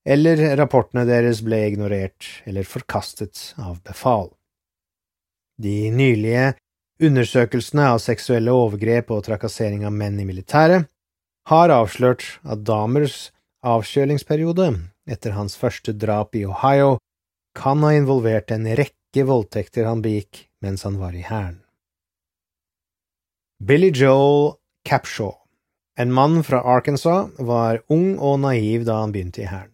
eller 0.05 0.41
rapportene 0.61 1.07
deres 1.09 1.41
ble 1.45 1.63
ignorert 1.71 2.29
eller 2.45 2.69
forkastet 2.69 3.55
av 3.57 3.81
befal. 3.87 4.29
De 5.57 5.91
nylige 5.95 6.53
undersøkelsene 7.03 7.87
av 7.95 8.01
seksuelle 8.03 8.53
overgrep 8.55 9.13
og 9.15 9.25
trakassering 9.27 9.87
av 9.89 9.95
menn 9.97 10.19
i 10.21 10.27
militæret 10.29 10.91
har 11.49 11.73
avslørt 11.73 12.27
at 12.45 12.65
Damers 12.67 13.31
avkjølingsperiode 13.65 14.71
etter 15.09 15.37
hans 15.37 15.57
første 15.61 15.93
drap 15.97 16.37
i 16.37 16.45
Ohio 16.49 16.99
kan 17.57 17.85
ha 17.85 17.93
involvert 17.97 18.53
en 18.55 18.67
rekke 18.67 19.25
voldtekter 19.29 19.89
han 19.89 20.03
begikk 20.05 20.47
mens 20.65 20.85
han 20.85 20.99
var 21.01 21.15
i 21.17 21.25
hæren. 21.25 21.61
Billy 23.65 23.93
Joel 23.95 24.57
Capshaw, 24.85 25.37
en 25.97 26.13
mann 26.13 26.43
fra 26.45 26.61
Arkansas, 26.61 27.31
var 27.39 27.83
ung 27.87 28.19
og 28.19 28.41
naiv 28.43 28.85
da 28.89 29.01
han 29.03 29.13
begynte 29.15 29.45
i 29.45 29.49
hæren. 29.51 29.71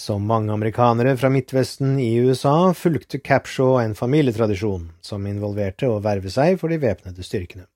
Som 0.00 0.28
mange 0.30 0.52
amerikanere 0.54 1.16
fra 1.18 1.28
Midtvesten 1.28 1.98
i 1.98 2.12
USA 2.22 2.72
fulgte 2.74 3.18
Capshaw 3.18 3.80
en 3.82 3.96
familietradisjon 3.98 4.92
som 5.02 5.26
involverte 5.26 5.90
å 5.90 5.98
verve 6.04 6.30
seg 6.30 6.60
for 6.60 6.70
de 6.70 6.78
væpnede 6.78 7.26
styrkene. 7.26 7.66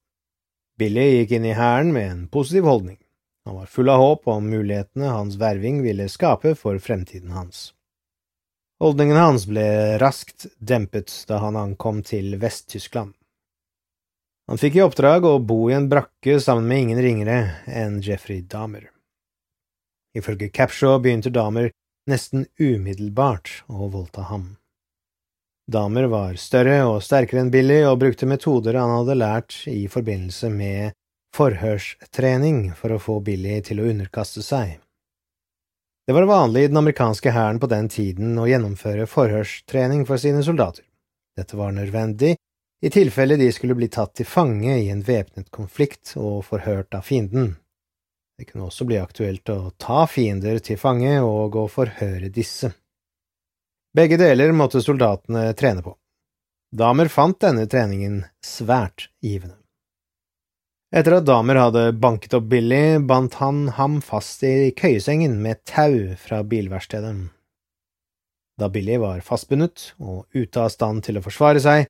Billy 0.78 1.08
gikk 1.18 1.34
inn 1.36 1.48
i 1.50 1.56
hæren 1.58 1.90
med 1.92 2.10
en 2.10 2.26
positiv 2.30 2.68
holdning. 2.70 2.98
Han 3.44 3.58
var 3.58 3.66
full 3.66 3.90
av 3.90 3.98
håp 3.98 4.28
om 4.30 4.46
mulighetene 4.46 5.10
hans 5.10 5.34
verving 5.40 5.82
ville 5.82 6.06
skape 6.08 6.54
for 6.54 6.78
fremtiden 6.78 7.34
hans. 7.34 7.72
Holdningen 8.82 9.18
hans 9.18 9.48
ble 9.50 9.98
raskt 10.02 10.46
dempet 10.58 11.10
da 11.28 11.42
han 11.42 11.58
ankom 11.58 12.00
til 12.06 12.36
Vest-Tyskland. 12.38 13.12
Han 14.50 14.58
fikk 14.58 14.76
i 14.76 14.82
oppdrag 14.82 15.24
å 15.24 15.36
bo 15.38 15.68
i 15.70 15.76
en 15.76 15.88
brakke 15.90 16.40
sammen 16.42 16.66
med 16.68 16.86
ingen 16.86 17.02
ringere 17.02 17.38
enn 17.66 18.00
Jeffrey 18.02 18.42
Dahmer. 18.42 18.88
Ifølge 20.18 20.50
Capshaw 20.52 20.98
begynte 21.00 21.30
Dahmer 21.32 21.70
nesten 22.10 22.48
umiddelbart 22.58 23.62
å 23.70 23.88
voldta 23.92 24.26
ham. 24.32 24.56
Dahmer 25.70 26.08
var 26.10 26.34
større 26.42 26.80
og 26.88 27.04
sterkere 27.06 27.44
enn 27.44 27.52
Billy 27.54 27.78
og 27.86 28.00
brukte 28.02 28.26
metoder 28.26 28.76
han 28.80 28.96
hadde 28.96 29.16
lært 29.20 29.60
i 29.70 29.86
forbindelse 29.88 30.50
med 30.50 30.96
forhørstrening 31.36 32.72
for 32.76 32.92
å 32.92 33.00
få 33.00 33.20
Billy 33.24 33.60
til 33.64 33.80
å 33.80 33.86
underkaste 33.88 34.42
seg. 34.44 34.80
Det 36.02 36.16
var 36.16 36.26
vanlig 36.26 36.64
i 36.64 36.70
den 36.72 36.80
amerikanske 36.82 37.30
hæren 37.30 37.60
på 37.62 37.70
den 37.70 37.86
tiden 37.88 38.34
å 38.42 38.48
gjennomføre 38.50 39.06
forhørstrening 39.06 40.02
for 40.08 40.18
sine 40.18 40.42
soldater. 40.42 40.82
Dette 41.38 41.56
var 41.56 41.70
nødvendig 41.72 42.34
i 42.82 42.90
tilfelle 42.90 43.36
de 43.36 43.52
skulle 43.52 43.76
bli 43.78 43.86
tatt 43.88 44.16
til 44.18 44.26
fange 44.26 44.74
i 44.80 44.88
en 44.90 45.04
væpnet 45.06 45.50
konflikt 45.54 46.16
og 46.18 46.42
forhørt 46.48 46.94
av 46.98 47.06
fienden. 47.06 47.54
Det 48.38 48.48
kunne 48.48 48.66
også 48.66 48.86
bli 48.88 48.98
aktuelt 48.98 49.48
å 49.54 49.70
ta 49.78 50.02
fiender 50.10 50.58
til 50.58 50.80
fange 50.80 51.14
og 51.22 51.54
å 51.62 51.68
forhøre 51.70 52.32
disse. 52.34 52.72
Begge 53.94 54.18
deler 54.18 54.50
måtte 54.56 54.82
soldatene 54.82 55.52
trene 55.54 55.84
på. 55.84 55.94
Damer 56.72 57.10
fant 57.12 57.38
denne 57.44 57.68
treningen 57.70 58.24
svært 58.42 59.10
givende. 59.22 59.60
Etter 60.92 61.20
at 61.20 61.28
damer 61.28 61.60
hadde 61.60 61.84
banket 61.96 62.34
opp 62.36 62.50
Billy, 62.50 62.98
bandt 62.98 63.38
han 63.38 63.66
ham 63.78 64.00
fast 64.04 64.42
i 64.44 64.72
køyesengen 64.76 65.38
med 65.44 65.62
tau 65.68 66.16
fra 66.20 66.42
bilverkstedet. 66.42 67.14
Da 68.58 68.68
Billy 68.68 68.98
var 69.00 69.22
fastbundet 69.24 69.92
og 70.02 70.26
ute 70.34 70.66
av 70.66 70.72
stand 70.72 71.04
til 71.06 71.20
å 71.20 71.24
forsvare 71.24 71.62
seg, 71.62 71.86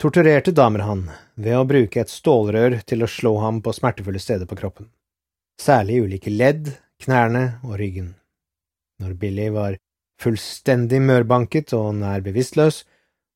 torturerte 0.00 0.52
damer 0.52 0.84
han 0.84 1.06
ved 1.34 1.56
å 1.58 1.66
bruke 1.68 2.02
et 2.02 2.12
stålrør 2.12 2.80
til 2.88 3.04
å 3.04 3.10
slå 3.10 3.36
ham 3.42 3.60
på 3.62 3.72
smertefulle 3.74 4.20
steder 4.22 4.48
på 4.50 4.58
kroppen, 4.58 4.88
særlig 5.60 6.02
ulike 6.04 6.32
ledd, 6.32 6.72
knærne 7.02 7.60
og 7.64 7.78
ryggen. 7.80 8.14
Når 9.02 9.14
Billy 9.18 9.48
var 9.54 9.78
fullstendig 10.22 11.00
mørbanket 11.02 11.74
og 11.76 11.94
nær 11.98 12.22
bevisstløs, 12.24 12.84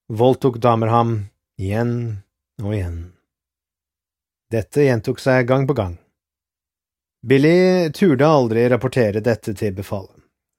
voldtok 0.08 0.58
damer 0.62 0.92
ham 0.92 1.14
igjen 1.60 1.94
og 2.62 2.74
igjen. 2.74 3.00
Dette 4.48 4.86
gjentok 4.86 5.18
seg 5.20 5.48
gang 5.48 5.66
på 5.68 5.76
gang. 5.76 5.98
Billy 7.26 7.90
turde 7.92 8.24
aldri 8.24 8.62
rapportere 8.70 9.20
dette 9.20 9.52
til 9.58 9.74
befalet, 9.76 10.14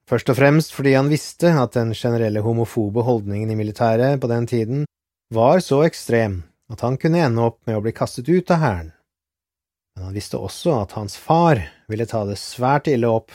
først 0.09 0.29
og 0.29 0.37
fremst 0.37 0.75
fordi 0.75 0.93
han 0.97 1.09
visste 1.09 1.53
at 1.55 1.77
den 1.77 1.95
generelle 1.95 2.43
homofobe 2.43 3.05
holdningen 3.07 3.49
i 3.49 3.57
militæret 3.57 4.19
på 4.21 4.29
den 4.29 4.47
tiden 4.49 4.83
var 5.29 5.59
så 5.59 5.83
ekstrem 5.85 6.41
at 6.69 6.81
han 6.81 6.97
kunne 6.97 7.21
ende 7.21 7.41
opp 7.41 7.61
med 7.67 7.77
å 7.77 7.83
bli 7.85 7.93
kastet 7.93 8.29
ut 8.29 8.51
av 8.51 8.61
hæren. 8.63 8.91
Men 9.95 10.09
han 10.09 10.15
visste 10.15 10.37
også 10.37 10.75
at 10.81 10.95
hans 10.97 11.17
far 11.17 11.61
ville 11.89 12.07
ta 12.09 12.23
det 12.25 12.37
svært 12.41 12.89
ille 12.89 13.09
opp 13.09 13.33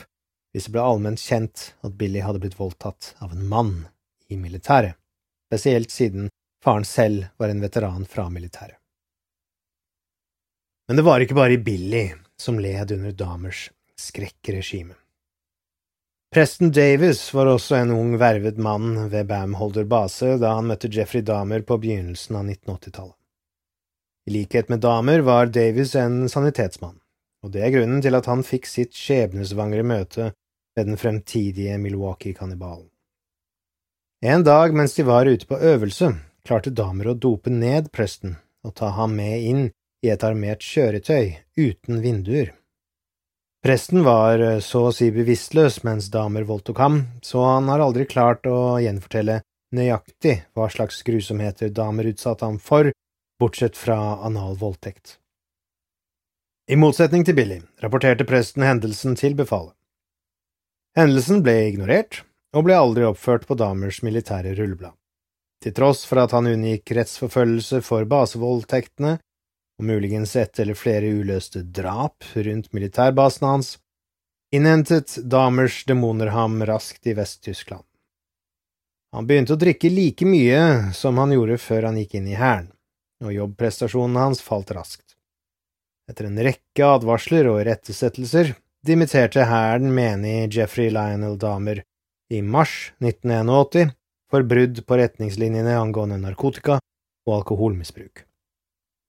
hvis 0.55 0.67
det 0.67 0.75
ble 0.75 0.83
allment 0.83 1.19
kjent 1.19 1.69
at 1.83 1.97
Billy 1.99 2.23
hadde 2.23 2.39
blitt 2.43 2.59
voldtatt 2.59 3.13
av 3.23 3.35
en 3.35 3.43
mann 3.47 3.73
i 4.31 4.37
militæret, 4.39 4.95
spesielt 5.47 5.91
siden 5.91 6.29
faren 6.63 6.87
selv 6.87 7.27
var 7.37 7.51
en 7.51 7.63
veteran 7.63 8.07
fra 8.09 8.29
militæret. 8.31 8.79
Men 10.87 10.99
det 10.99 11.05
var 11.05 11.23
ikke 11.23 11.37
bare 11.37 11.57
Billy 11.57 12.07
som 12.39 12.59
led 12.61 12.91
under 12.91 13.11
Damers 13.11 13.69
skrekkregime. 13.99 14.95
Presten 16.35 16.71
Davis 16.71 17.33
var 17.33 17.47
også 17.47 17.77
en 17.79 17.91
ung, 17.95 18.17
vervet 18.19 18.57
mann 18.59 19.05
ved 19.07 19.29
Bamholder 19.29 19.85
base 19.87 20.33
da 20.41 20.49
han 20.57 20.65
møtte 20.67 20.89
Jeffrey 20.91 21.23
Dahmer 21.23 21.61
på 21.63 21.77
begynnelsen 21.79 22.35
av 22.35 22.49
1980-tallet. 22.49 23.15
I 24.27 24.33
likhet 24.35 24.67
med 24.67 24.81
Dahmer 24.83 25.23
var 25.23 25.47
Davis 25.47 25.93
en 25.95 26.25
sanitetsmann, 26.27 26.97
og 27.39 27.53
det 27.53 27.63
er 27.63 27.71
grunnen 27.77 28.03
til 28.03 28.19
at 28.19 28.27
han 28.27 28.43
fikk 28.43 28.67
sitt 28.67 28.91
skjebnesvangre 28.99 29.85
møte 29.87 30.25
med 30.75 30.89
den 30.89 30.99
fremtidige 30.99 31.77
Milwaukee-kannibalen. 31.79 32.89
En 34.19 34.43
dag 34.43 34.75
mens 34.75 34.99
de 34.99 35.07
var 35.07 35.31
ute 35.31 35.47
på 35.47 35.55
øvelse, 35.55 36.11
klarte 36.43 36.75
Dahmer 36.75 37.13
å 37.13 37.15
dope 37.15 37.53
ned 37.63 37.93
Preston 37.95 38.35
og 38.67 38.75
ta 38.75 38.91
ham 38.99 39.15
med 39.15 39.39
inn 39.53 39.65
i 40.03 40.11
et 40.11 40.27
armert 40.27 40.67
kjøretøy 40.67 41.31
uten 41.55 42.03
vinduer. 42.03 42.51
Presten 43.65 44.03
var 44.03 44.39
eh, 44.39 44.59
så 44.61 44.83
å 44.85 44.93
si 44.93 45.07
bevisstløs 45.09 45.79
mens 45.87 46.11
damer 46.13 46.43
voldtok 46.45 46.77
ham, 46.77 46.99
så 47.25 47.41
han 47.47 47.71
har 47.71 47.81
aldri 47.81 48.05
klart 48.05 48.45
å 48.45 48.77
gjenfortelle 48.77 49.39
nøyaktig 49.73 50.35
hva 50.53 50.67
slags 50.69 50.99
grusomheter 51.07 51.71
damer 51.73 52.11
utsatte 52.11 52.45
ham 52.45 52.59
for, 52.61 52.91
bortsett 53.41 53.73
fra 53.73 53.97
anal 54.27 54.53
voldtekt. 54.61 55.17
I 56.69 56.77
motsetning 56.77 57.25
til 57.25 57.39
Billy 57.39 57.57
rapporterte 57.81 58.29
presten 58.29 58.61
hendelsen 58.67 59.17
til 59.17 59.33
befalet. 59.33 59.73
Hendelsen 60.93 61.41
ble 61.41 61.57
ignorert 61.71 62.21
og 62.53 62.67
ble 62.69 62.77
aldri 62.77 63.09
oppført 63.09 63.49
på 63.49 63.57
damers 63.57 64.03
militære 64.05 64.53
rulleblad. 64.59 64.93
Til 65.65 65.73
tross 65.73 66.05
for 66.05 66.21
at 66.21 66.37
han 66.37 66.53
unngikk 66.53 66.93
rettsforfølgelse 66.99 67.81
for 67.81 68.05
basevoldtektene, 68.13 69.17
og 69.79 69.87
muligens 69.89 70.35
ett 70.35 70.59
eller 70.59 70.77
flere 70.77 71.09
uløste 71.11 71.61
drap 71.61 72.23
rundt 72.35 72.71
militærbasen 72.73 73.47
hans, 73.47 73.73
innhentet 74.55 75.17
Damers 75.23 75.83
demoner 75.85 76.31
ham 76.35 76.61
raskt 76.65 77.07
i 77.07 77.15
Vest-Tyskland. 77.17 77.83
Han 79.15 79.27
begynte 79.27 79.55
å 79.55 79.59
drikke 79.59 79.89
like 79.91 80.27
mye 80.27 80.91
som 80.95 81.19
han 81.21 81.31
gjorde 81.31 81.57
før 81.63 81.89
han 81.89 81.99
gikk 81.99 82.17
inn 82.19 82.29
i 82.31 82.39
hæren, 82.39 82.69
og 83.23 83.35
jobbprestasjonene 83.35 84.27
hans 84.27 84.43
falt 84.43 84.73
raskt. 84.75 85.15
Etter 86.11 86.27
en 86.27 86.39
rekke 86.47 86.85
advarsler 86.85 87.47
og 87.49 87.61
irettesettelser 87.63 88.53
dimitterte 88.85 89.47
hæren 89.49 89.89
menig 89.95 90.53
Jeffrey 90.53 90.91
Lionel 90.93 91.39
Damer 91.41 91.81
i 92.29 92.41
mars 92.41 92.91
1981 93.01 93.95
for 94.31 94.45
brudd 94.45 94.83
på 94.85 94.99
retningslinjene 94.99 95.77
angående 95.79 96.19
narkotika 96.21 96.79
og 97.25 97.35
alkoholmisbruk. 97.39 98.25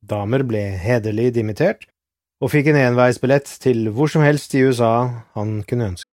Damer 0.07 0.45
ble 0.47 0.63
hederlig 0.81 1.33
dimittert 1.35 1.87
og 2.43 2.53
fikk 2.53 2.71
en 2.71 2.79
enveisbillett 2.79 3.49
til 3.63 3.89
hvor 3.95 4.11
som 4.13 4.23
helst 4.23 4.55
i 4.55 4.63
USA 4.67 5.25
han 5.35 5.63
kunne 5.69 5.93
ønske. 5.93 6.11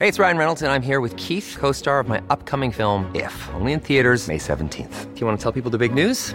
Hey, 0.00 0.06
it's 0.06 0.20
Ryan 0.20 0.38
Reynolds, 0.38 0.62
and 0.62 0.70
I'm 0.70 0.82
here 0.82 1.00
with 1.00 1.16
Keith, 1.16 1.56
co 1.58 1.72
star 1.72 1.98
of 1.98 2.08
my 2.08 2.20
upcoming 2.30 2.70
film, 2.70 3.10
If, 3.16 3.34
only 3.54 3.72
in 3.72 3.80
theaters, 3.80 4.28
May 4.28 4.38
17th. 4.38 5.12
Do 5.12 5.20
you 5.20 5.26
want 5.26 5.40
to 5.40 5.42
tell 5.42 5.50
people 5.50 5.72
the 5.72 5.78
big 5.78 5.92
news? 5.92 6.34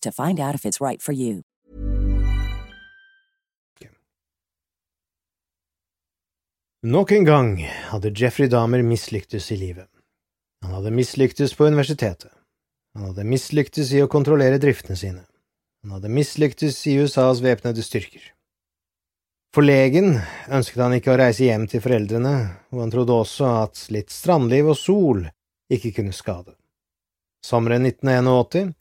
to 0.00 0.10
find 0.12 0.40
out 0.40 0.54
if 0.54 0.64
it's 0.64 0.80
right 0.80 1.02
for 1.02 1.12
you. 1.12 1.42
Nok 6.86 7.12
en 7.12 7.24
gang 7.24 7.56
hadde 7.90 8.12
Jeffrey 8.14 8.46
Dahmer 8.48 8.82
mislyktes 8.82 9.52
i 9.52 9.56
livet. 9.56 9.88
Han 10.62 10.74
hadde 10.74 10.90
mislyktes 10.90 11.54
på 11.54 11.66
universitetet. 11.66 12.30
Han 12.94 13.08
hadde 13.08 13.24
mislyktes 13.24 13.90
i 13.92 14.02
å 14.04 14.08
kontrollere 14.08 14.60
driftene 14.62 14.96
sine. 14.96 15.24
Han 15.82 15.96
hadde 15.96 16.12
mislyktes 16.14 16.78
i 16.86 16.94
USAs 17.02 17.42
væpnede 17.42 17.82
styrker. 17.82 18.22
For 19.56 19.64
ønsket 19.64 20.82
han 20.82 20.94
ikke 20.94 21.14
å 21.14 21.18
reise 21.18 21.46
hjem 21.48 21.66
til 21.66 21.80
foreldrene, 21.80 22.34
og 22.70 22.80
han 22.84 22.90
trodde 22.92 23.18
også 23.18 23.50
at 23.64 23.86
litt 23.90 24.10
strandliv 24.12 24.68
og 24.68 24.76
sol 24.76 25.22
ikke 25.72 25.94
kunne 25.96 26.12
skade. 26.12 26.52
Sommeren 27.44 27.86
1981, 27.88 28.74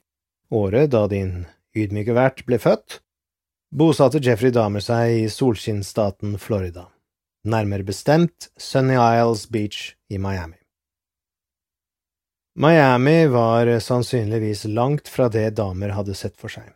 året 0.51 0.91
da 0.91 1.05
din 1.11 1.45
ydmyke 1.75 2.15
vert 2.15 2.45
ble 2.45 2.59
født, 2.61 2.99
bosatte 3.75 4.21
Jeffrey 4.23 4.53
Dahmer 4.55 4.83
seg 4.83 5.25
i 5.25 5.29
solskinnstaten 5.31 6.37
Florida 6.39 6.89
nærmere 7.45 7.85
bestemt 7.85 8.49
Sunny 8.57 8.95
Isles 8.97 9.49
Beach 9.49 9.95
i 10.09 10.17
Miami. 10.17 10.57
Miami 12.55 13.27
var 13.27 13.79
sannsynligvis 13.79 14.65
langt 14.65 15.07
fra 15.11 15.27
det 15.29 15.49
damer 15.59 15.91
hadde 15.97 16.15
sett 16.15 16.37
for 16.39 16.51
seg. 16.51 16.69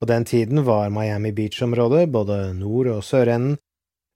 På 0.00 0.08
den 0.08 0.24
tiden 0.24 0.64
var 0.64 0.90
Miami 0.90 1.32
Beach-området, 1.32 2.08
både 2.10 2.54
nord- 2.54 2.90
og 2.90 3.04
sørenden, 3.04 3.58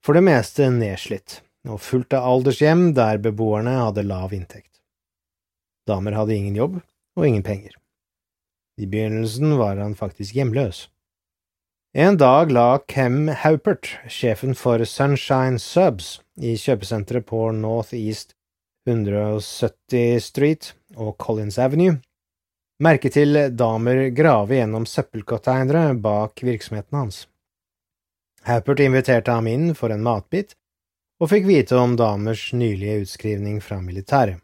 for 0.03 0.13
det 0.13 0.25
meste 0.25 0.69
nedslitt 0.73 1.41
og 1.67 1.81
fullt 1.81 2.13
av 2.13 2.25
aldershjem 2.27 2.93
der 2.95 3.21
beboerne 3.21 3.77
hadde 3.77 4.03
lav 4.07 4.33
inntekt. 4.33 4.81
Damer 5.87 6.17
hadde 6.17 6.35
ingen 6.35 6.55
jobb 6.55 6.79
og 7.15 7.27
ingen 7.27 7.43
penger. 7.43 7.71
I 8.77 8.85
begynnelsen 8.85 9.57
var 9.57 9.77
han 9.77 9.95
faktisk 9.95 10.35
hjemløs. 10.37 10.87
En 11.97 12.17
dag 12.17 12.51
la 12.51 12.77
Kem 12.87 13.27
Haupert, 13.27 13.89
sjefen 14.07 14.53
for 14.55 14.83
Sunshine 14.85 15.57
Subs 15.59 16.19
i 16.37 16.53
kjøpesenteret 16.61 17.25
på 17.25 17.47
North 17.57 17.95
East 17.97 18.35
170 18.85 20.21
Street 20.23 20.73
og 20.95 21.15
Collins 21.17 21.57
Avenue, 21.57 21.97
merke 22.83 23.09
til 23.09 23.39
damer 23.57 24.09
grave 24.13 24.59
gjennom 24.59 24.85
søppelkonteinere 24.85 25.95
bak 25.97 26.43
virksomheten 26.45 26.99
hans. 26.99 27.23
Haupert 28.45 28.83
inviterte 28.85 29.33
ham 29.33 29.49
inn 29.49 29.73
for 29.75 29.91
en 29.91 30.05
matbit, 30.05 30.53
og 31.17 31.31
fikk 31.31 31.47
vite 31.49 31.75
om 31.81 31.95
damers 31.97 32.51
nylige 32.53 33.01
utskrivning 33.01 33.57
fra 33.65 33.79
militæret. 33.81 34.37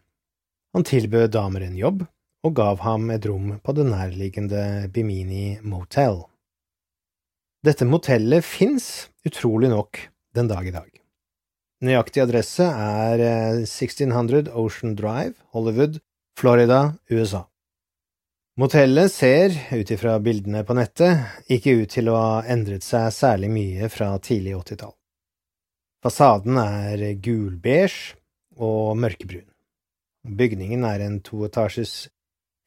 Han 0.74 0.84
tilbød 0.90 1.30
damer 1.36 1.62
en 1.68 1.78
jobb, 1.78 2.02
og 2.44 2.56
gav 2.58 2.82
ham 2.84 3.08
et 3.14 3.26
rom 3.30 3.56
på 3.64 3.76
det 3.76 3.86
nærliggende 3.88 4.90
Bimini 4.94 5.60
Motel. 5.64 6.26
Dette 7.64 7.88
motellet 7.88 8.44
fins, 8.44 9.08
utrolig 9.24 9.70
nok, 9.72 10.00
den 10.36 10.50
dag 10.52 10.68
i 10.68 10.74
dag. 10.76 10.90
Nøyaktig 11.84 12.24
adresse 12.24 12.64
er 12.68 13.22
1600 13.64 14.50
eh, 14.50 14.58
Ocean 14.60 14.96
Drive, 15.00 15.36
Hollywood, 15.56 16.00
Florida, 16.40 16.94
USA. 17.12 17.46
Motellet 18.60 19.12
ser, 19.12 19.56
ut 19.72 19.92
ifra 19.92 20.18
bildene 20.22 20.62
på 20.68 20.76
nettet, 20.78 21.24
ikke 21.52 21.78
ut 21.80 21.96
til 21.96 22.12
å 22.12 22.18
ha 22.20 22.36
endret 22.52 22.86
seg 22.86 23.08
særlig 23.16 23.50
mye 23.52 23.90
fra 23.92 24.12
tidlig 24.22 24.54
åttitall. 24.60 24.94
Fasaden 26.04 26.60
er 26.60 27.06
gulbeige 27.24 28.20
og 28.60 29.00
mørkebrun. 29.00 29.48
Bygningen 30.24 30.84
er 30.88 31.04
en 31.04 31.18
toetasjes 31.24 31.96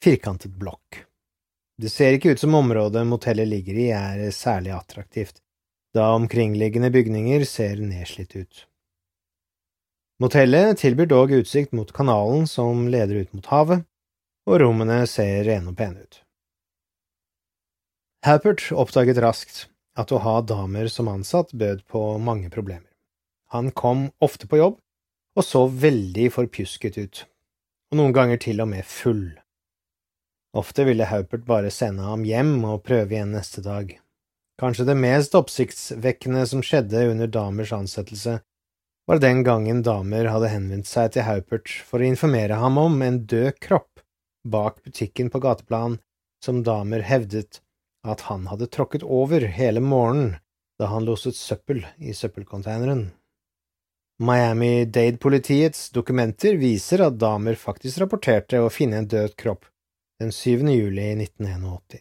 firkantet 0.05 0.55
blokk. 0.59 1.03
Det 1.77 1.91
ser 1.93 2.17
ikke 2.17 2.33
ut 2.33 2.41
som 2.41 2.55
området 2.57 3.03
motellet 3.07 3.49
ligger 3.49 3.77
i 3.77 3.91
er 3.93 4.31
særlig 4.33 4.73
attraktivt, 4.77 5.43
da 5.95 6.13
omkringliggende 6.17 6.91
bygninger 6.93 7.45
ser 7.45 7.83
nedslitt 7.85 8.37
ut. 8.37 8.63
Motellet 10.23 10.79
tilbyr 10.81 11.11
dog 11.11 11.33
utsikt 11.37 11.75
mot 11.77 11.93
kanalen 11.93 12.47
som 12.49 12.87
leder 12.89 13.27
ut 13.27 13.35
mot 13.37 13.51
havet, 13.53 13.85
og 14.49 14.61
rommene 14.63 15.03
ser 15.11 15.45
rene 15.45 15.73
og 15.73 15.77
pene 15.77 16.01
ut. 16.01 16.23
Halpert 18.25 18.71
oppdaget 18.73 19.21
raskt 19.23 19.67
at 20.01 20.13
å 20.13 20.21
ha 20.25 20.41
damer 20.41 20.89
som 20.93 21.11
ansatt 21.13 21.53
bød 21.53 21.85
på 21.93 22.01
mange 22.19 22.49
problemer. 22.51 22.89
Han 23.53 23.71
kom 23.71 24.09
ofte 24.25 24.49
på 24.49 24.59
jobb 24.59 24.81
og 25.37 25.45
så 25.45 25.67
veldig 25.69 26.31
forpjusket 26.33 26.97
ut, 26.97 27.25
og 27.93 28.01
noen 28.01 28.15
ganger 28.17 28.41
til 28.41 28.65
og 28.65 28.71
med 28.73 28.89
full. 28.89 29.37
Ofte 30.57 30.87
ville 30.88 31.05
Haupert 31.05 31.45
bare 31.45 31.71
sende 31.71 32.07
ham 32.07 32.23
hjem 32.25 32.62
og 32.64 32.85
prøve 32.87 33.12
igjen 33.12 33.35
neste 33.37 33.61
dag. 33.61 33.90
Kanskje 34.57 34.87
det 34.88 34.97
mest 34.97 35.35
oppsiktsvekkende 35.37 36.47
som 36.49 36.62
skjedde 36.64 37.03
under 37.11 37.29
damers 37.29 37.75
ansettelse, 37.77 38.38
var 39.07 39.21
den 39.21 39.42
gangen 39.45 39.83
damer 39.85 40.31
hadde 40.33 40.49
henvendt 40.51 40.88
seg 40.88 41.12
til 41.14 41.27
Haupert 41.29 41.69
for 41.85 42.01
å 42.01 42.09
informere 42.09 42.57
ham 42.62 42.81
om 42.81 42.97
en 43.05 43.21
død 43.29 43.61
kropp 43.62 44.01
bak 44.49 44.81
butikken 44.87 45.29
på 45.31 45.42
gateplan 45.45 45.99
som 46.45 46.64
damer 46.64 47.05
hevdet 47.05 47.61
at 48.07 48.25
han 48.31 48.49
hadde 48.49 48.71
tråkket 48.73 49.05
over 49.05 49.45
hele 49.59 49.83
morgenen 49.85 50.38
da 50.81 50.88
han 50.88 51.05
loset 51.05 51.37
søppel 51.37 51.85
i 51.99 52.16
søppelcontaineren. 52.16 53.11
Miami-Dade-politiets 54.25 55.90
dokumenter 55.92 56.57
viser 56.57 57.05
at 57.05 57.21
damer 57.21 57.59
faktisk 57.61 58.01
rapporterte 58.01 58.62
å 58.64 58.73
finne 58.73 59.03
en 59.03 59.09
død 59.12 59.37
kropp 59.37 59.69
den 60.21 60.33
7. 60.33 60.69
juli 60.69 61.13
1981. 61.23 62.01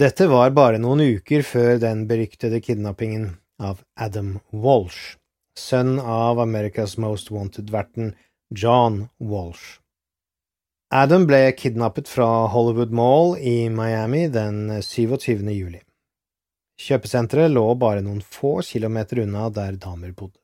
Dette 0.00 0.26
var 0.28 0.50
bare 0.56 0.80
noen 0.80 1.00
uker 1.18 1.42
før 1.44 1.76
den 1.80 2.06
beryktede 2.08 2.60
kidnappingen 2.64 3.34
av 3.60 3.82
Adam 3.96 4.38
Walsh 4.50 5.18
sønn 5.58 6.00
av 6.00 6.40
America's 6.40 6.98
Most 6.98 7.30
Wanted-verten 7.30 8.14
John 8.54 9.08
Walsh. 9.18 9.78
Adam 10.94 11.26
ble 11.26 11.52
kidnappet 11.56 12.08
fra 12.08 12.46
Hollywood 12.52 12.92
Mall 12.92 13.38
i 13.38 13.70
Miami 13.70 14.26
den 14.28 14.82
27. 14.82 15.48
juli. 15.52 15.80
Kjøpesenteret 16.82 17.52
lå 17.52 17.64
bare 17.80 18.02
noen 18.04 18.20
få 18.20 18.60
kilometer 18.66 19.22
unna 19.24 19.48
der 19.50 19.78
damer 19.80 20.12
bodde. 20.12 20.41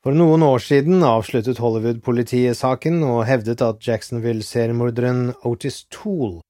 For 0.00 0.16
noen 0.16 0.40
år 0.40 0.62
siden 0.64 1.02
avsluttet 1.04 1.58
Hollywood-politiet 1.60 2.56
saken 2.56 3.02
og 3.04 3.26
hevdet 3.28 3.60
at 3.60 3.82
Jacksonville-seriemorderen 3.84 5.34
Otis 5.44 5.82
Toole, 5.92 6.40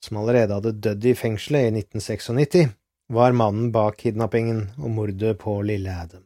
som 0.00 0.22
allerede 0.22 0.56
hadde 0.56 0.72
dødd 0.86 1.04
i 1.10 1.12
fengselet 1.18 1.66
i 1.68 1.82
1996, 1.82 2.72
var 3.12 3.36
mannen 3.36 3.68
bak 3.74 3.98
kidnappingen 4.00 4.70
og 4.80 4.94
mordet 4.96 5.34
på 5.42 5.58
lille 5.68 5.92
Adam. 5.92 6.22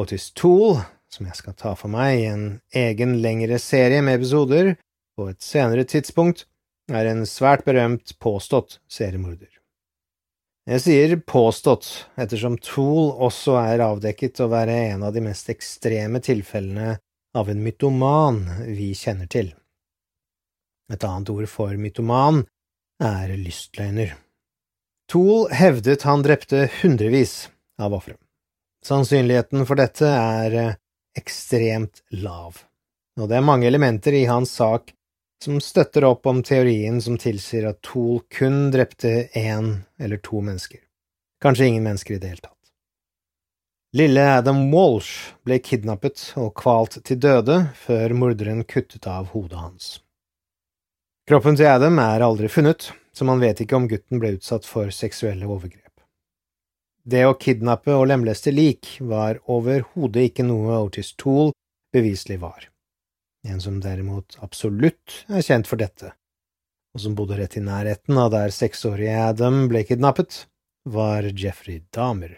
Otis 0.00 0.30
Tool, 0.32 0.78
som 1.12 1.28
jeg 1.28 1.36
skal 1.36 1.58
ta 1.60 1.74
for 1.76 1.92
meg 1.92 2.22
i 2.22 2.30
en 2.30 2.46
egen 2.72 3.18
lengre 3.20 3.60
serie 3.60 4.00
med 4.00 4.16
episoder 4.22 4.72
på 5.12 5.28
et 5.28 5.44
senere 5.44 5.84
tidspunkt, 5.84 6.46
er 6.88 7.12
en 7.12 7.20
svært 7.28 7.68
berømt 7.68 8.16
påstått 8.16 8.78
seriemorder. 8.88 9.52
Jeg 10.64 10.80
sier 10.80 11.10
påstått 11.28 11.86
ettersom 12.16 12.54
Tool 12.64 13.10
også 13.26 13.58
er 13.60 13.82
avdekket 13.84 14.40
å 14.40 14.46
være 14.48 14.72
en 14.94 15.02
av 15.04 15.12
de 15.12 15.20
mest 15.26 15.50
ekstreme 15.52 16.22
tilfellene 16.24 16.94
av 17.36 17.50
en 17.52 17.60
mytoman 17.60 18.38
vi 18.70 18.94
kjenner 18.96 19.28
til. 19.28 19.50
Et 20.88 21.04
annet 21.04 21.32
ord 21.34 21.50
for 21.52 21.76
mytoman 21.76 22.46
er 23.04 23.34
lystløgner. 23.36 24.14
Tool 25.12 25.50
hevdet 25.52 26.06
han 26.08 26.24
drepte 26.24 26.64
hundrevis 26.80 27.50
av 27.76 27.98
ofre. 28.00 28.16
Sannsynligheten 28.88 29.68
for 29.68 29.76
dette 29.76 30.08
er 30.08 30.58
eh, 30.60 30.76
ekstremt 31.20 32.00
lav, 32.24 32.62
og 33.20 33.28
det 33.28 33.36
er 33.36 33.44
mange 33.44 33.68
elementer 33.68 34.16
i 34.16 34.24
hans 34.28 34.56
sak 34.56 34.94
som 35.44 35.60
støtter 35.60 36.04
opp 36.08 36.26
om 36.26 36.42
teorien 36.42 37.00
som 37.04 37.18
tilsier 37.20 37.68
at 37.68 37.82
Tool 37.84 38.22
kun 38.32 38.70
drepte 38.72 39.28
én 39.36 39.74
eller 40.00 40.22
to 40.24 40.40
mennesker, 40.40 40.80
kanskje 41.42 41.68
ingen 41.68 41.84
mennesker 41.84 42.16
i 42.16 42.20
det 42.22 42.32
hele 42.32 42.44
tatt. 42.46 42.52
Lille 43.94 44.24
Adam 44.38 44.64
Walsh 44.72 45.36
ble 45.46 45.60
kidnappet 45.62 46.32
og 46.40 46.50
kvalt 46.58 46.96
til 47.06 47.20
døde 47.22 47.60
før 47.78 48.16
morderen 48.18 48.64
kuttet 48.64 49.06
av 49.06 49.30
hodet 49.36 49.60
hans. 49.60 49.92
Kroppen 51.28 51.56
til 51.56 51.70
Adam 51.70 52.00
er 52.02 52.24
aldri 52.24 52.50
funnet, 52.50 52.90
så 53.14 53.28
man 53.28 53.40
vet 53.44 53.62
ikke 53.62 53.78
om 53.78 53.86
gutten 53.88 54.18
ble 54.20 54.34
utsatt 54.34 54.66
for 54.66 54.90
seksuelle 54.90 55.46
overgrep. 55.46 55.92
Det 57.04 57.22
å 57.28 57.36
kidnappe 57.38 57.94
og 57.94 58.08
lemleste 58.10 58.50
lik 58.50 58.96
var 59.00 59.38
overhodet 59.46 60.30
ikke 60.30 60.48
noe 60.48 60.82
Otis 60.88 61.12
Toole 61.20 61.52
beviselig 61.94 62.40
var. 62.42 62.73
En 63.44 63.60
som 63.60 63.80
derimot 63.80 64.38
absolutt 64.40 65.24
er 65.28 65.44
kjent 65.44 65.68
for 65.68 65.80
dette, 65.80 66.14
og 66.94 67.02
som 67.04 67.16
bodde 67.18 67.36
rett 67.38 67.58
i 67.58 67.64
nærheten 67.64 68.18
av 68.18 68.30
der 68.32 68.54
seksårige 68.54 69.18
Adam 69.28 69.66
ble 69.68 69.84
kidnappet, 69.84 70.46
var 70.84 71.28
Jeffrey 71.32 71.82
Dahmer. 71.92 72.32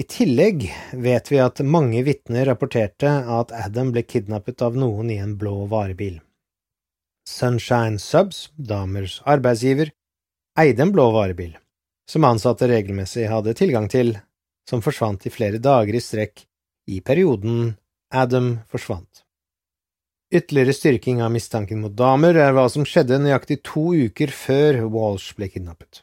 I 0.00 0.04
tillegg 0.08 0.64
vet 0.96 1.30
vi 1.32 1.40
at 1.42 1.60
mange 1.60 2.02
vitner 2.06 2.46
rapporterte 2.48 3.10
at 3.38 3.52
Adam 3.52 3.90
ble 3.92 4.04
kidnappet 4.08 4.62
av 4.64 4.76
noen 4.76 5.10
i 5.12 5.18
en 5.20 5.34
blå 5.40 5.66
varebil. 5.68 6.20
Sunshine 7.28 8.00
Subs, 8.00 8.48
Dahmers 8.56 9.20
arbeidsgiver, 9.28 9.92
eide 10.58 10.86
en 10.86 10.94
blå 10.94 11.10
varebil 11.12 11.58
som 12.10 12.24
ansatte 12.26 12.68
regelmessig 12.68 13.28
hadde 13.30 13.54
tilgang 13.54 13.86
til, 13.90 14.16
som 14.68 14.82
forsvant 14.82 15.26
i 15.26 15.32
flere 15.32 15.60
dager 15.62 15.94
i 15.94 16.02
strekk 16.02 16.42
i 16.90 16.98
perioden 17.06 17.76
Adam 18.10 18.58
forsvant. 18.68 19.24
Ytterligere 20.34 20.74
styrking 20.74 21.22
av 21.22 21.30
mistanken 21.30 21.80
mot 21.80 21.94
damer 21.94 22.34
er 22.34 22.52
hva 22.54 22.64
som 22.70 22.82
skjedde 22.86 23.20
nøyaktig 23.22 23.60
to 23.66 23.92
uker 23.94 24.30
før 24.34 24.84
Walsh 24.90 25.34
ble 25.38 25.46
kidnappet. 25.50 26.02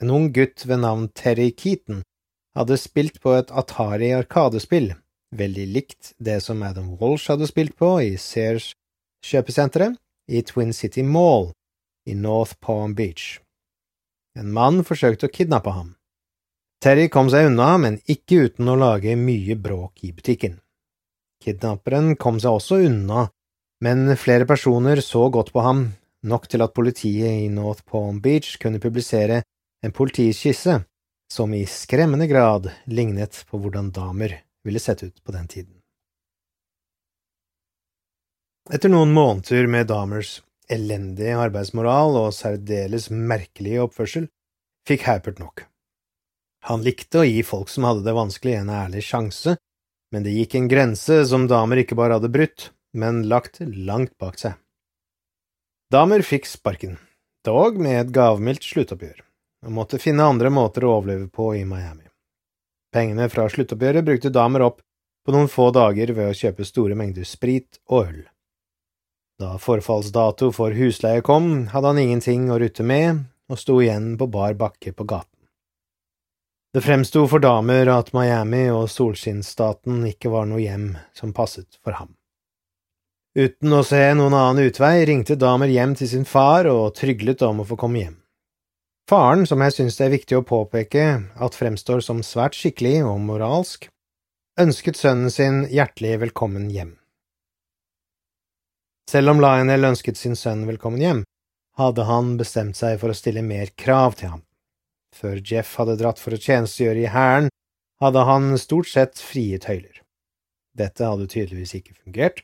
En 0.00 0.12
ung 0.12 0.30
gutt 0.32 0.64
ved 0.68 0.80
navn 0.80 1.08
Terry 1.16 1.50
Keaton 1.52 2.02
hadde 2.56 2.80
spilt 2.80 3.20
på 3.20 3.36
et 3.36 3.52
Atari 3.52 4.10
arkadespill, 4.16 4.94
veldig 5.36 5.66
likt 5.72 6.12
det 6.16 6.40
som 6.44 6.64
Adam 6.64 6.94
Walsh 7.00 7.32
hadde 7.32 7.48
spilt 7.48 7.76
på 7.76 7.94
i 8.04 8.16
Sears 8.20 8.72
kjøpesenteret 9.24 9.96
i 10.28 10.42
Twin 10.42 10.72
City 10.72 11.04
Mall 11.04 11.50
i 12.08 12.14
North 12.16 12.56
Palm 12.60 12.94
Beach. 12.96 13.40
En 14.36 14.52
mann 14.52 14.84
forsøkte 14.84 15.28
å 15.28 15.32
kidnappe 15.32 15.72
ham. 15.72 15.96
Terry 16.80 17.08
kom 17.08 17.28
seg 17.32 17.48
unna, 17.48 17.74
men 17.80 18.00
ikke 18.04 18.46
uten 18.48 18.68
å 18.68 18.76
lage 18.76 19.16
mye 19.16 19.56
bråk 19.56 20.04
i 20.04 20.12
butikken. 20.12 20.60
Kidnapperen 21.46 22.16
kom 22.18 22.40
seg 22.42 22.58
også 22.58 22.80
unna, 22.88 23.28
men 23.84 24.08
flere 24.18 24.48
personer 24.48 24.98
så 25.04 25.28
godt 25.30 25.52
på 25.54 25.62
ham, 25.62 25.84
nok 26.26 26.48
til 26.50 26.64
at 26.64 26.74
politiet 26.74 27.44
i 27.44 27.48
North 27.52 27.84
Palm 27.86 28.18
Beach 28.24 28.56
kunne 28.58 28.82
publisere 28.82 29.44
en 29.86 29.94
politiskisse 29.94 30.80
som 31.32 31.54
i 31.54 31.62
skremmende 31.70 32.26
grad 32.26 32.70
lignet 32.90 33.44
på 33.46 33.60
hvordan 33.62 33.92
damer 33.94 34.40
ville 34.66 34.82
sett 34.82 35.04
ut 35.06 35.22
på 35.22 35.34
den 35.34 35.46
tiden. 35.46 35.74
Etter 38.66 38.90
noen 38.90 39.12
måneder 39.14 39.68
med 39.70 39.86
Damers 39.92 40.40
elendig 40.66 41.30
arbeidsmoral 41.38 42.16
og 42.18 42.34
særdeles 42.34 43.06
merkelige 43.10 43.84
oppførsel, 43.84 44.26
fikk 44.86 45.06
Haupert 45.06 45.38
nok. 45.38 45.62
Han 46.66 46.82
likte 46.82 47.22
å 47.22 47.26
gi 47.26 47.44
folk 47.46 47.70
som 47.70 47.86
hadde 47.86 48.02
det 48.02 48.16
vanskelig, 48.16 48.56
en 48.58 48.72
ærlig 48.74 49.04
sjanse, 49.06 49.54
men 50.16 50.24
det 50.24 50.32
gikk 50.32 50.54
en 50.56 50.68
grense 50.72 51.18
som 51.28 51.42
damer 51.44 51.82
ikke 51.82 51.96
bare 51.98 52.16
hadde 52.16 52.30
brutt, 52.32 52.70
men 52.96 53.26
lagt 53.28 53.58
langt 53.60 54.14
bak 54.16 54.38
seg. 54.40 54.54
Damer 55.92 56.24
fikk 56.24 56.48
sparken, 56.48 56.94
dog 57.44 57.76
med 57.76 57.98
et 58.00 58.14
gavmildt 58.16 58.64
sluttoppgjør, 58.64 59.18
og 59.68 59.74
måtte 59.76 60.00
finne 60.00 60.24
andre 60.24 60.48
måter 60.48 60.86
å 60.86 60.94
overleve 60.94 61.28
på 61.28 61.50
i 61.58 61.66
Miami. 61.68 62.08
Pengene 62.96 63.28
fra 63.28 63.44
sluttoppgjøret 63.52 64.08
brukte 64.08 64.32
damer 64.32 64.64
opp 64.70 64.80
på 65.26 65.36
noen 65.36 65.52
få 65.52 65.68
dager 65.76 66.14
ved 66.16 66.32
å 66.32 66.38
kjøpe 66.40 66.64
store 66.64 66.96
mengder 66.96 67.28
sprit 67.28 67.76
og 67.90 68.06
øl. 68.06 68.24
Da 69.36 69.58
forfallsdato 69.60 70.48
for 70.56 70.72
husleie 70.72 71.20
kom, 71.20 71.66
hadde 71.76 71.92
han 71.92 72.00
ingenting 72.00 72.48
å 72.48 72.56
rutte 72.62 72.88
med, 72.88 73.26
og 73.52 73.60
sto 73.60 73.82
igjen 73.84 74.14
på 74.16 74.32
bar 74.32 74.56
bakke 74.56 74.96
på 74.96 75.04
gaten. 75.04 75.35
Det 76.74 76.82
fremsto 76.84 77.24
for 77.30 77.40
damer 77.40 77.88
at 77.92 78.12
Miami 78.12 78.66
og 78.68 78.90
solskinnsstaten 78.92 80.02
ikke 80.10 80.32
var 80.32 80.48
noe 80.50 80.60
hjem 80.60 80.94
som 81.16 81.32
passet 81.36 81.78
for 81.82 81.96
ham. 81.96 82.12
Uten 83.36 83.72
å 83.76 83.82
se 83.84 84.00
noen 84.16 84.32
annen 84.32 84.70
utvei 84.70 85.04
ringte 85.04 85.36
Damer 85.36 85.68
hjem 85.68 85.92
til 85.98 86.08
sin 86.08 86.24
far 86.24 86.64
og 86.70 86.94
tryglet 86.96 87.42
om 87.44 87.60
å 87.60 87.66
få 87.68 87.76
komme 87.76 88.00
hjem. 88.00 88.14
Faren, 89.10 89.44
som 89.46 89.60
jeg 89.60 89.74
synes 89.76 89.98
det 89.98 90.06
er 90.06 90.14
viktig 90.14 90.38
å 90.38 90.46
påpeke 90.46 91.02
at 91.36 91.58
fremstår 91.58 92.00
som 92.02 92.24
svært 92.24 92.56
skikkelig 92.56 93.04
og 93.06 93.20
moralsk, 93.28 93.90
ønsket 94.58 94.96
sønnen 94.96 95.30
sin 95.30 95.60
hjertelig 95.68 96.16
velkommen 96.24 96.70
hjem. 96.72 96.94
Selv 99.06 99.36
om 99.36 99.44
Lionel 99.44 99.92
ønsket 99.92 100.16
sin 100.16 100.34
sønn 100.34 100.64
velkommen 100.66 101.04
hjem, 101.04 101.22
hadde 101.76 102.08
han 102.08 102.34
bestemt 102.40 102.80
seg 102.80 102.96
for 103.02 103.12
å 103.12 103.18
stille 103.20 103.44
mer 103.44 103.68
krav 103.76 104.16
til 104.16 104.32
ham. 104.32 104.45
Før 105.16 105.40
Jeff 105.40 105.78
hadde 105.80 105.96
dratt 106.00 106.20
for 106.20 106.36
å 106.36 106.40
tjenestegjøre 106.40 107.06
i 107.06 107.12
hæren, 107.12 107.48
hadde 108.02 108.24
han 108.28 108.50
stort 108.60 108.90
sett 108.90 109.20
frie 109.22 109.56
tøyler. 109.62 110.02
Dette 110.76 111.06
hadde 111.08 111.28
tydeligvis 111.32 111.72
ikke 111.78 111.96
fungert, 111.96 112.42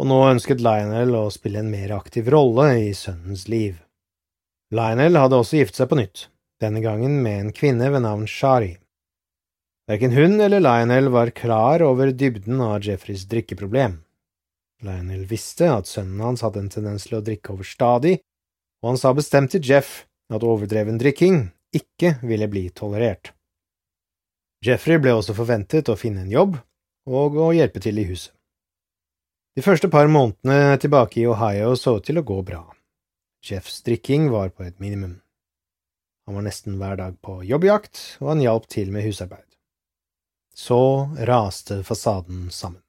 og 0.00 0.08
nå 0.10 0.18
ønsket 0.32 0.62
Lionel 0.64 1.14
å 1.14 1.28
spille 1.30 1.62
en 1.62 1.70
mer 1.70 1.92
aktiv 1.94 2.30
rolle 2.32 2.66
i 2.80 2.90
sønnens 2.96 3.46
liv. 3.52 3.78
Lionel 4.74 5.18
hadde 5.20 5.38
også 5.38 5.60
giftet 5.60 5.82
seg 5.82 5.90
på 5.90 6.00
nytt, 6.00 6.24
denne 6.62 6.82
gangen 6.82 7.20
med 7.22 7.44
en 7.44 7.54
kvinne 7.54 7.92
ved 7.94 8.02
navn 8.06 8.26
Shari. 8.30 8.74
Verken 9.90 10.14
hun 10.14 10.40
eller 10.42 10.62
Lionel 10.62 11.10
var 11.14 11.30
klar 11.34 11.82
over 11.86 12.10
dybden 12.10 12.62
av 12.62 12.82
Jeffreys 12.86 13.26
drikkeproblem. 13.30 14.00
Lionel 14.82 15.24
visste 15.30 15.70
at 15.70 15.90
sønnen 15.90 16.22
hans 16.24 16.42
hadde 16.46 16.62
en 16.64 16.72
tendens 16.72 17.06
til 17.06 17.20
å 17.20 17.24
drikke 17.24 17.54
overstadig, 17.54 18.18
og 18.82 18.94
han 18.94 19.00
sa 19.00 19.12
bestemt 19.14 19.52
til 19.54 19.62
Jeff 19.62 20.04
at 20.32 20.46
overdreven 20.46 20.98
drikking 20.98 21.50
ikke 21.76 22.16
ville 22.22 22.48
bli 22.50 22.68
tolerert. 22.74 23.32
Jeffrey 24.64 25.00
ble 25.00 25.14
også 25.16 25.34
forventet 25.36 25.88
å 25.88 25.96
finne 25.96 26.26
en 26.26 26.32
jobb 26.32 26.58
og 27.08 27.38
å 27.40 27.50
hjelpe 27.56 27.80
til 27.80 27.98
i 28.00 28.04
huset. 28.08 28.34
De 29.56 29.64
første 29.64 29.88
par 29.90 30.06
månedene 30.06 30.76
tilbake 30.80 31.22
i 31.22 31.26
Ohio 31.26 31.72
så 31.76 31.96
ut 31.98 32.06
til 32.06 32.20
å 32.20 32.26
gå 32.26 32.38
bra. 32.46 32.62
Jeffs 33.44 33.80
drikking 33.82 34.28
var 34.30 34.52
på 34.54 34.66
et 34.66 34.78
minimum. 34.78 35.18
Han 36.26 36.36
var 36.38 36.46
nesten 36.46 36.76
hver 36.78 37.00
dag 37.00 37.16
på 37.24 37.40
jobbjakt, 37.42 38.20
og 38.20 38.34
han 38.34 38.44
hjalp 38.44 38.68
til 38.70 38.92
med 38.94 39.02
husarbeid. 39.08 39.46
Så 40.54 41.08
raste 41.26 41.80
fasaden 41.86 42.50
sammen. 42.54 42.82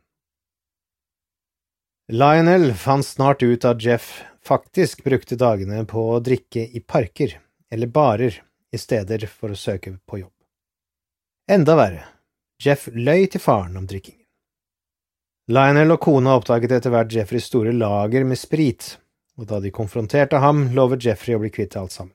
Lionel 2.11 2.73
fant 2.75 3.07
snart 3.07 3.41
ut 3.41 3.65
at 3.65 3.81
Jeff 3.81 4.19
faktisk 4.43 5.05
brukte 5.05 5.37
dagene 5.39 5.85
på 5.87 6.03
å 6.11 6.19
drikke 6.19 6.65
i 6.67 6.81
parker 6.83 7.37
eller 7.71 7.87
barer 7.87 8.41
i 8.71 8.79
steder 8.79 9.27
for 9.27 9.51
å 9.51 9.59
søke 9.59 9.97
på 10.07 10.21
jobb. 10.21 10.33
Enda 11.51 11.75
verre, 11.75 12.05
Jeff 12.61 12.87
løy 12.93 13.27
til 13.31 13.43
faren 13.43 13.77
om 13.79 13.87
drikkingen. 13.89 14.21
Lionel 15.51 15.91
og 15.95 15.99
kona 16.03 16.37
oppdaget 16.39 16.77
etter 16.77 16.93
hvert 16.93 17.11
Jeffreys 17.11 17.49
store 17.49 17.73
lager 17.75 18.23
med 18.27 18.39
sprit, 18.39 18.95
og 19.35 19.49
da 19.49 19.59
de 19.59 19.71
konfronterte 19.73 20.39
ham, 20.39 20.69
lovet 20.77 21.03
Jeffrey 21.03 21.35
å 21.35 21.41
bli 21.41 21.49
kvitt 21.51 21.75
alt 21.79 21.95
sammen. 21.95 22.13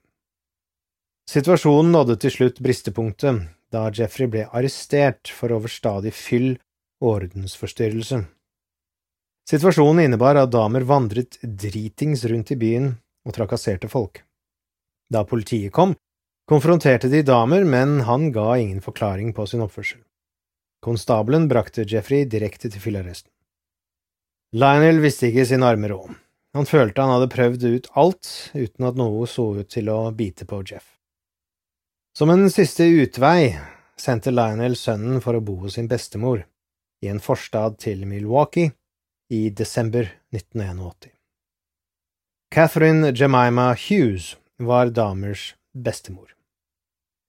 Situasjonen 1.26 1.90
nådde 1.92 2.16
til 2.22 2.32
slutt 2.32 2.62
bristepunktet 2.62 3.42
da 3.74 3.88
Jeffrey 3.90 4.30
ble 4.30 4.44
arrestert 4.46 5.32
for 5.34 5.52
overstadig 5.52 6.14
fyll 6.14 6.52
og 7.02 7.08
ordensforstyrrelse. 7.16 8.22
Situasjonen 9.50 10.06
innebar 10.06 10.38
at 10.38 10.52
damer 10.54 10.86
vandret 10.86 11.38
dritings 11.42 12.24
rundt 12.30 12.54
i 12.54 12.58
byen 12.58 12.92
og 13.26 13.34
trakasserte 13.34 13.90
folk. 13.90 14.22
Da 15.10 15.26
politiet 15.26 15.74
kom, 15.74 15.94
konfronterte 16.46 17.10
de 17.10 17.22
damer, 17.26 17.64
men 17.64 18.00
han 18.06 18.30
ga 18.32 18.56
ingen 18.58 18.82
forklaring 18.82 19.32
på 19.34 19.46
sin 19.46 19.64
oppførsel. 19.64 20.00
Konstabelen 20.84 21.48
brakte 21.50 21.86
Jeffrey 21.88 22.26
direkte 22.30 22.70
til 22.70 22.82
fyllearresten. 22.82 23.30
Lionel 24.54 25.00
visste 25.02 25.28
ikke 25.28 25.46
sin 25.48 25.64
arme 25.66 25.90
råd. 25.90 26.12
Han 26.56 26.68
følte 26.68 27.02
han 27.02 27.12
hadde 27.12 27.32
prøvd 27.32 27.64
ut 27.66 27.88
alt 28.00 28.28
uten 28.54 28.86
at 28.88 28.96
noe 28.96 29.26
så 29.28 29.48
ut 29.58 29.68
til 29.72 29.90
å 29.92 29.98
bite 30.16 30.46
på 30.48 30.62
Jeff. 30.64 30.94
Som 32.16 32.30
en 32.32 32.46
siste 32.48 32.86
utvei 32.86 33.56
sendte 34.00 34.32
Lionel 34.32 34.76
sønnen 34.78 35.20
for 35.24 35.36
å 35.36 35.42
bo 35.44 35.58
hos 35.64 35.76
sin 35.76 35.90
bestemor 35.90 36.46
i 37.04 37.10
en 37.12 37.20
forstad 37.20 37.76
til 37.82 38.06
Milwaukee 38.08 38.70
i 39.34 39.50
desember 39.50 40.08
1981. 40.32 41.12
Catherine 42.54 43.12
Jemima 43.12 43.74
Hughes 43.74 44.36
var 44.56 44.94
damers 44.94 45.50
bestemor. 45.74 46.35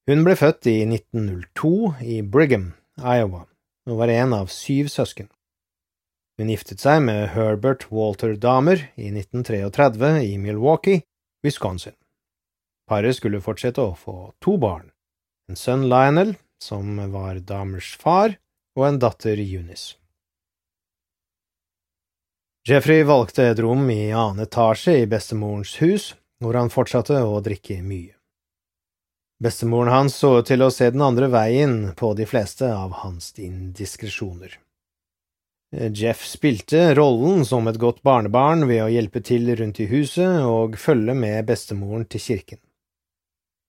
Hun 0.07 0.21
ble 0.23 0.37
født 0.39 0.69
i 0.71 0.85
1902 0.87 1.69
i 1.99 2.21
Brigham, 2.23 2.69
Iowa, 2.95 3.41
og 3.91 3.97
var 3.99 4.11
en 4.13 4.35
av 4.37 4.47
syv 4.47 4.87
søsken. 4.87 5.27
Hun 6.39 6.47
giftet 6.53 6.79
seg 6.79 7.01
med 7.03 7.33
Herbert 7.33 7.89
Walter 7.91 8.37
Damer 8.39 8.85
i 8.95 9.09
1933 9.11 10.13
i 10.29 10.37
Milwaukee, 10.39 11.03
Wisconsin. 11.43 11.97
Paret 12.87 13.17
skulle 13.17 13.43
fortsette 13.43 13.83
å 13.83 13.97
få 13.99 14.31
to 14.39 14.55
barn, 14.55 14.93
en 15.51 15.59
sønn 15.59 15.83
Lionel, 15.91 16.37
som 16.63 16.95
var 17.11 17.43
Damers 17.43 17.91
far, 17.99 18.37
og 18.79 18.87
en 18.87 19.03
datter 19.03 19.35
Eunice. 19.43 19.97
Jeffrey 22.67 23.03
valgte 23.03 23.51
et 23.51 23.59
rom 23.63 23.89
i 23.91 24.13
annen 24.15 24.47
etasje 24.47 25.01
i 25.01 25.07
bestemorens 25.07 25.75
hus, 25.83 26.13
hvor 26.39 26.55
han 26.55 26.71
fortsatte 26.71 27.19
å 27.27 27.41
drikke 27.43 27.81
mye. 27.83 28.16
Bestemoren 29.43 29.91
hans 29.93 30.15
så 30.17 30.39
til 30.41 30.63
å 30.65 30.71
se 30.73 30.89
den 30.89 31.03
andre 31.05 31.27
veien 31.29 31.91
på 31.97 32.13
de 32.17 32.25
fleste 32.25 32.71
av 32.73 32.95
hans 33.03 33.29
indiskresjoner. 33.37 34.55
Jeff 35.93 36.23
spilte 36.25 36.95
rollen 36.95 37.43
som 37.45 37.67
et 37.67 37.77
godt 37.77 37.99
barnebarn 38.01 38.65
ved 38.69 38.81
å 38.85 38.89
hjelpe 38.89 39.21
til 39.21 39.51
rundt 39.59 39.81
i 39.83 39.89
huset 39.91 40.39
og 40.47 40.77
følge 40.79 41.13
med 41.13 41.45
bestemoren 41.45 42.07
til 42.09 42.23
kirken. 42.23 42.61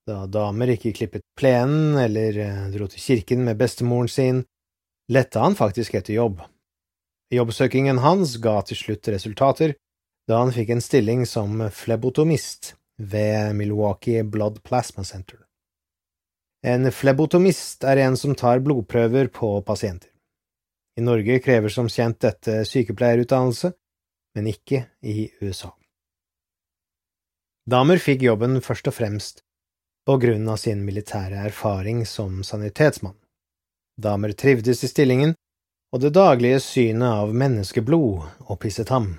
Da 0.08 0.22
damer 0.30 0.72
ikke 0.72 0.94
klippet 0.96 1.26
plenen 1.36 1.98
eller 2.00 2.38
dro 2.72 2.86
til 2.88 3.02
kirken 3.02 3.42
med 3.44 3.58
bestemoren 3.60 4.08
sin, 4.08 4.44
lette 5.12 5.42
han 5.42 5.58
faktisk 5.58 5.98
etter 5.98 6.14
jobb. 6.14 6.40
Jobbsøkingen 7.34 8.00
hans 8.00 8.38
ga 8.40 8.62
til 8.64 8.78
slutt 8.78 9.10
resultater 9.12 9.74
da 10.28 10.40
han 10.40 10.54
fikk 10.54 10.72
en 10.72 10.84
stilling 10.84 11.26
som 11.28 11.60
flebotomist 11.72 12.72
ved 12.96 13.52
Milwaukee 13.58 14.24
Blood 14.24 14.62
Plasma 14.64 15.04
Center. 15.04 15.47
En 16.66 16.90
flebotomist 16.90 17.84
er 17.86 18.00
en 18.02 18.16
som 18.18 18.34
tar 18.34 18.58
blodprøver 18.64 19.28
på 19.30 19.50
pasienter. 19.62 20.10
I 20.98 21.04
Norge 21.06 21.38
krever 21.38 21.70
som 21.70 21.86
kjent 21.86 22.18
dette 22.24 22.64
sykepleierutdannelse, 22.66 23.70
men 24.34 24.48
ikke 24.50 24.88
i 25.06 25.28
USA. 25.40 25.70
Damer 27.68 28.00
fikk 28.02 28.24
jobben 28.26 28.58
først 28.64 28.90
og 28.90 28.96
fremst 28.96 29.44
på 30.08 30.16
grunn 30.18 30.48
av 30.48 30.56
sin 30.56 30.82
militære 30.86 31.44
erfaring 31.50 32.06
som 32.08 32.40
sanitetsmann. 32.42 33.14
Damer 34.00 34.32
trivdes 34.32 34.82
i 34.82 34.90
stillingen 34.90 35.34
og 35.92 36.00
det 36.00 36.14
daglige 36.16 36.62
synet 36.64 37.06
av 37.06 37.34
menneskeblod 37.36 38.48
opphisset 38.50 38.90
ham. 38.90 39.12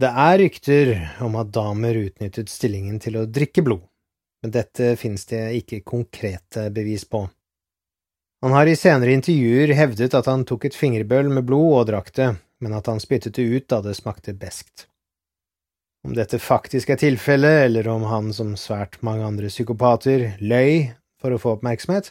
Det 0.00 0.08
er 0.08 0.38
rykter 0.40 0.92
om 1.26 1.34
at 1.36 1.50
damer 1.52 1.98
utnyttet 2.06 2.48
stillingen 2.48 3.02
til 3.02 3.18
å 3.20 3.26
drikke 3.28 3.66
blod, 3.66 3.82
men 4.42 4.54
dette 4.54 4.94
finnes 4.96 5.26
det 5.28 5.42
ikke 5.60 5.82
konkrete 5.86 6.68
bevis 6.74 7.04
på. 7.04 7.26
Han 8.40 8.54
har 8.56 8.66
i 8.66 8.76
senere 8.76 9.12
intervjuer 9.12 9.74
hevdet 9.76 10.14
at 10.16 10.28
han 10.30 10.46
tok 10.48 10.64
et 10.64 10.76
fingerbøl 10.76 11.28
med 11.28 11.44
blod 11.48 11.74
og 11.82 11.90
drakk 11.90 12.14
det, 12.16 12.30
men 12.64 12.76
at 12.76 12.88
han 12.88 13.00
spyttet 13.00 13.36
det 13.36 13.44
ut 13.44 13.66
da 13.68 13.82
det 13.84 13.98
smakte 13.98 14.32
beskt. 14.32 14.86
Om 16.06 16.14
dette 16.16 16.40
faktisk 16.40 16.94
er 16.94 17.00
tilfellet, 17.00 17.66
eller 17.66 17.88
om 17.92 18.06
han 18.08 18.30
som 18.32 18.54
svært 18.56 19.02
mange 19.04 19.26
andre 19.26 19.50
psykopater 19.52 20.30
løy 20.40 20.88
for 21.20 21.36
å 21.36 21.40
få 21.40 21.58
oppmerksomhet, 21.58 22.08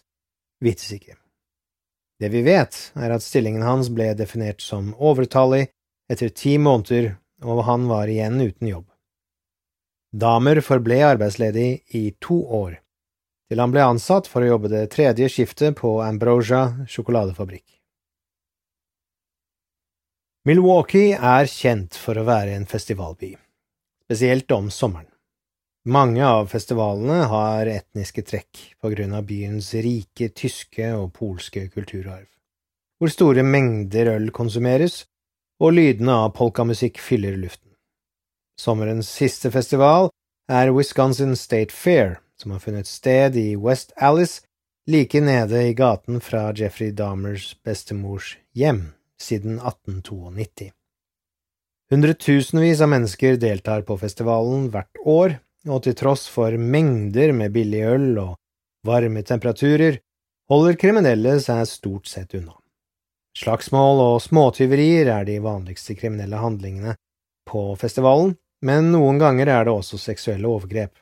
vites 0.61 0.91
ikke. 0.93 1.17
Det 2.19 2.29
vi 2.29 2.43
vet, 2.45 2.77
er 2.99 3.15
at 3.15 3.25
stillingen 3.25 3.65
hans 3.65 3.89
ble 3.89 4.11
definert 4.13 4.61
som 4.61 4.91
overtallig 4.93 5.69
etter 6.11 6.29
ti 6.29 6.57
måneder, 6.61 7.15
og 7.41 7.63
han 7.65 7.87
var 7.89 8.11
igjen 8.11 8.37
uten 8.43 8.69
jobb. 8.69 8.88
Damer 10.09 10.57
forble 10.65 11.03
arbeidsledig 11.05 11.83
i 11.93 12.15
to 12.17 12.39
år, 12.41 12.79
til 13.45 13.59
han 13.61 13.69
ble 13.69 13.83
ansatt 13.85 14.25
for 14.25 14.41
å 14.41 14.55
jobbe 14.55 14.71
det 14.71 14.87
tredje 14.95 15.27
skiftet 15.29 15.77
på 15.77 15.99
Ambrosia 16.01 16.87
sjokoladefabrikk. 16.89 17.67
Milwaukee 20.49 21.13
er 21.13 21.45
kjent 21.45 21.93
for 21.93 22.17
å 22.17 22.25
være 22.25 22.57
en 22.57 22.65
festivalby, 22.65 23.35
spesielt 24.07 24.49
om 24.57 24.73
sommeren. 24.73 25.11
Mange 25.85 26.25
av 26.25 26.49
festivalene 26.49 27.29
har 27.29 27.69
etniske 27.69 28.25
trekk 28.25 28.65
på 28.81 28.89
grunn 28.95 29.13
av 29.13 29.29
byens 29.29 29.71
rike 29.77 30.33
tyske 30.33 30.89
og 30.97 31.13
polske 31.13 31.67
kulturarv, 31.69 32.25
hvor 32.97 33.13
store 33.13 33.45
mengder 33.45 34.15
øl 34.17 34.31
konsumeres 34.33 35.03
og 35.61 35.77
lydene 35.77 36.17
av 36.25 36.33
polkamusikk 36.33 36.97
fyller 36.97 37.37
luften. 37.37 37.68
Sommerens 38.59 39.07
siste 39.07 39.47
festival 39.55 40.09
er 40.51 40.73
Wisconsin 40.75 41.35
State 41.39 41.71
Fair, 41.71 42.17
som 42.35 42.51
har 42.51 42.59
funnet 42.59 42.87
sted 42.87 43.37
i 43.39 43.55
West 43.55 43.93
Alice, 43.95 44.41
like 44.89 45.21
nede 45.23 45.61
i 45.63 45.73
gaten 45.73 46.19
fra 46.19 46.49
Jeffrey 46.51 46.91
Dahmers 46.91 47.53
bestemors 47.63 48.33
hjem, 48.51 48.81
siden 49.21 49.61
1892. 49.61 50.73
Hundretusenvis 51.89 52.81
av 52.83 52.91
mennesker 52.91 53.39
deltar 53.39 53.85
på 53.87 53.95
festivalen 54.01 54.67
hvert 54.73 55.01
år, 55.05 55.37
og 55.69 55.85
til 55.87 55.95
tross 55.95 56.27
for 56.27 56.51
mengder 56.59 57.31
med 57.31 57.55
billig 57.55 57.85
øl 57.93 58.11
og 58.25 58.35
varme 58.87 59.23
temperaturer, 59.23 60.01
holder 60.51 60.75
kriminelle 60.81 61.37
seg 61.39 61.63
stort 61.69 62.11
sett 62.11 62.35
unna. 62.35 62.57
Slagsmål 63.39 64.03
og 64.03 64.19
småtyverier 64.25 65.07
er 65.15 65.23
de 65.31 65.39
vanligste 65.47 65.95
kriminelle 65.95 66.43
handlingene 66.43 66.97
på 67.47 67.63
festivalen, 67.79 68.35
men 68.65 68.91
noen 68.93 69.19
ganger 69.21 69.47
er 69.47 69.67
det 69.67 69.73
også 69.73 69.99
seksuelle 70.01 70.47
overgrep. 70.49 70.95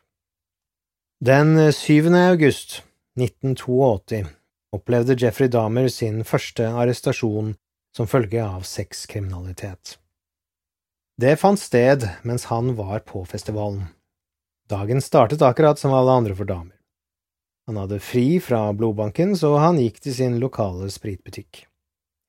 Den 1.24 1.56
7. 1.74 2.12
august 2.14 2.82
1982 3.18 4.28
opplevde 4.76 5.16
Jeffrey 5.18 5.50
Dahmer 5.50 5.88
sin 5.90 6.22
første 6.24 6.68
arrestasjon 6.70 7.56
som 7.96 8.10
følge 8.10 8.44
av 8.44 8.68
sexkriminalitet. 8.68 9.98
Det 11.18 11.34
fant 11.42 11.58
sted 11.58 12.06
mens 12.28 12.46
han 12.52 12.76
var 12.78 13.02
på 13.10 13.24
festivalen. 13.26 13.88
Dagen 14.70 15.02
startet 15.02 15.42
akkurat 15.42 15.80
som 15.80 15.96
alle 15.98 16.14
andre 16.20 16.36
for 16.38 16.46
Dahmer. 16.46 16.76
Han 17.68 17.82
hadde 17.82 18.00
fri 18.00 18.38
fra 18.40 18.70
blodbanken, 18.74 19.34
så 19.36 19.58
han 19.58 19.80
gikk 19.82 19.98
til 20.04 20.14
sin 20.16 20.38
lokale 20.40 20.92
spritbutikk. 20.94 21.66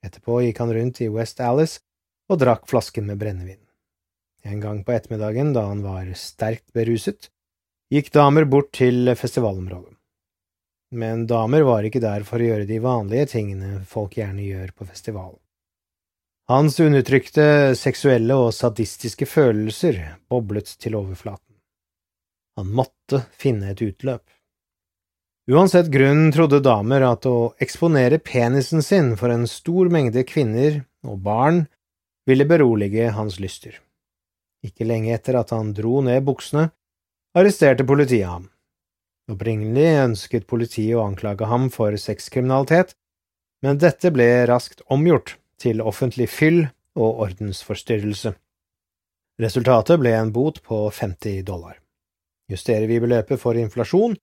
Etterpå 0.02 0.40
gikk 0.46 0.58
han 0.64 0.72
rundt 0.74 1.02
i 1.04 1.12
West 1.12 1.42
Alice 1.44 1.82
og 2.32 2.40
drakk 2.40 2.64
flasken 2.70 3.06
med 3.06 3.20
brennevin. 3.20 3.67
En 4.48 4.60
gang 4.60 4.80
på 4.84 4.94
ettermiddagen, 4.94 5.52
da 5.52 5.66
han 5.68 5.82
var 5.84 6.08
sterkt 6.16 6.72
beruset, 6.72 7.28
gikk 7.92 8.08
damer 8.14 8.46
bort 8.48 8.72
til 8.76 9.12
festivalområdet. 9.16 9.92
Men 10.96 11.26
damer 11.28 11.66
var 11.68 11.84
ikke 11.84 12.00
der 12.00 12.24
for 12.24 12.40
å 12.40 12.46
gjøre 12.48 12.68
de 12.68 12.78
vanlige 12.80 13.28
tingene 13.34 13.82
folk 13.88 14.16
gjerne 14.16 14.46
gjør 14.46 14.72
på 14.72 14.86
festival. 14.88 15.34
Hans 16.48 16.78
undertrykte 16.80 17.76
seksuelle 17.76 18.38
og 18.40 18.54
sadistiske 18.56 19.28
følelser 19.28 19.98
boblet 20.32 20.70
til 20.80 20.96
overflaten. 20.96 21.58
Han 22.56 22.72
måtte 22.72 23.26
finne 23.36 23.74
et 23.74 23.82
utløp. 23.84 24.24
Uansett 25.48 25.90
grunn 25.92 26.30
trodde 26.32 26.62
damer 26.64 27.04
at 27.04 27.28
å 27.28 27.52
eksponere 27.60 28.18
penisen 28.20 28.80
sin 28.84 29.12
for 29.20 29.32
en 29.32 29.44
stor 29.48 29.92
mengde 29.92 30.24
kvinner 30.28 30.82
og 31.04 31.20
barn 31.24 31.66
ville 32.28 32.48
berolige 32.48 33.12
hans 33.16 33.38
lyster. 33.40 33.76
Ikke 34.66 34.86
lenge 34.88 35.14
etter 35.14 35.38
at 35.38 35.52
han 35.54 35.72
dro 35.76 36.00
ned 36.02 36.24
buksene, 36.26 36.68
arresterte 37.38 37.86
politiet 37.86 38.26
ham. 38.26 38.48
Opprinnelig 39.28 39.88
ønsket 40.06 40.48
politiet 40.48 40.96
å 40.96 41.04
anklage 41.04 41.46
ham 41.50 41.68
for 41.70 41.94
sexkriminalitet, 42.00 42.94
men 43.62 43.78
dette 43.78 44.10
ble 44.14 44.26
raskt 44.48 44.82
omgjort 44.88 45.36
til 45.60 45.82
offentlig 45.82 46.28
fyll 46.32 46.64
og 46.98 47.24
ordensforstyrrelse. 47.26 48.32
Resultatet 49.38 50.00
ble 50.00 50.14
en 50.16 50.32
bot 50.34 50.62
på 50.64 50.80
50 50.90 51.44
dollar. 51.46 51.78
Justerer 52.50 52.88
vi 52.90 52.98
beløpet 53.02 53.38
for 53.38 53.58
inflasjon, 53.60 54.16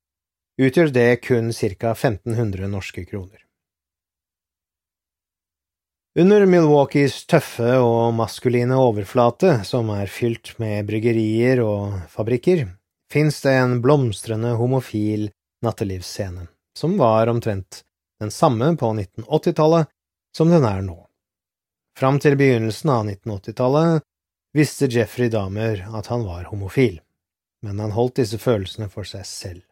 utgjør 0.60 0.92
det 0.92 1.10
kun 1.24 1.54
ca 1.54 1.94
1500 1.94 2.68
norske 2.72 3.06
kroner. 3.06 3.45
Under 6.16 6.46
Milwaukees 6.48 7.26
tøffe 7.28 7.74
og 7.84 8.14
maskuline 8.16 8.78
overflate, 8.80 9.58
som 9.68 9.90
er 9.92 10.08
fylt 10.08 10.54
med 10.64 10.86
bryggerier 10.88 11.60
og 11.60 11.98
fabrikker, 12.14 12.70
fins 13.12 13.42
det 13.44 13.58
en 13.60 13.82
blomstrende 13.84 14.54
homofil 14.56 15.26
nattelivsscene, 15.66 16.46
som 16.72 16.96
var 17.02 17.28
omtrent 17.28 17.82
den 18.24 18.32
samme 18.32 18.72
på 18.80 18.94
1980-tallet 18.94 19.92
som 20.38 20.56
den 20.56 20.64
er 20.64 20.80
nå. 20.88 21.02
Fram 22.00 22.22
til 22.24 22.40
begynnelsen 22.40 22.96
av 22.96 23.04
1980-tallet 23.12 24.08
visste 24.56 24.88
Jeffrey 24.88 25.28
Dahmer 25.28 25.84
at 26.00 26.08
han 26.12 26.24
var 26.24 26.48
homofil, 26.48 27.02
men 27.60 27.84
han 27.84 27.92
holdt 27.92 28.22
disse 28.24 28.40
følelsene 28.40 28.88
for 28.88 29.04
seg 29.04 29.28
selv. 29.28 29.64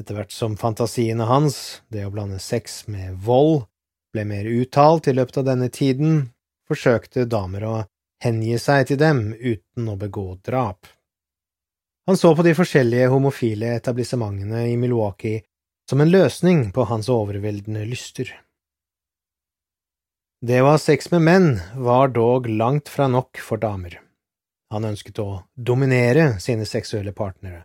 Etter 0.00 0.16
hvert 0.16 0.32
som 0.32 0.56
fantasiene 0.56 1.28
hans, 1.28 1.82
det 1.92 2.08
å 2.08 2.12
blande 2.12 2.40
sex 2.40 2.86
med 2.88 3.20
vold, 3.20 3.66
ble 4.16 4.24
mer 4.26 4.48
uttalt 4.48 5.10
i 5.10 5.14
løpet 5.14 5.42
av 5.42 5.50
denne 5.50 5.68
tiden, 5.68 6.30
forsøkte 6.66 7.28
damer 7.28 7.66
å 7.68 7.74
hengi 8.24 8.56
seg 8.58 8.88
til 8.88 9.00
dem 9.00 9.28
uten 9.36 9.90
å 9.92 9.98
begå 10.00 10.38
drap. 10.46 10.88
Han 12.06 12.16
så 12.16 12.32
på 12.38 12.44
de 12.46 12.54
forskjellige 12.54 13.10
homofile 13.10 13.74
etablissementene 13.76 14.64
i 14.70 14.76
Milwaukee 14.78 15.42
som 15.90 16.00
en 16.00 16.10
løsning 16.10 16.70
på 16.72 16.86
hans 16.86 17.10
overveldende 17.12 17.84
lyster. 17.86 18.30
Det 20.46 20.60
å 20.62 20.72
ha 20.72 20.78
sex 20.78 21.10
med 21.10 21.24
menn 21.26 21.48
var 21.74 22.12
dog 22.14 22.46
langt 22.46 22.90
fra 22.92 23.08
nok 23.10 23.40
for 23.42 23.58
damer. 23.58 23.98
Han 24.70 24.86
ønsket 24.86 25.18
å 25.22 25.42
dominere 25.54 26.36
sine 26.42 26.66
seksuelle 26.66 27.14
partnere 27.16 27.64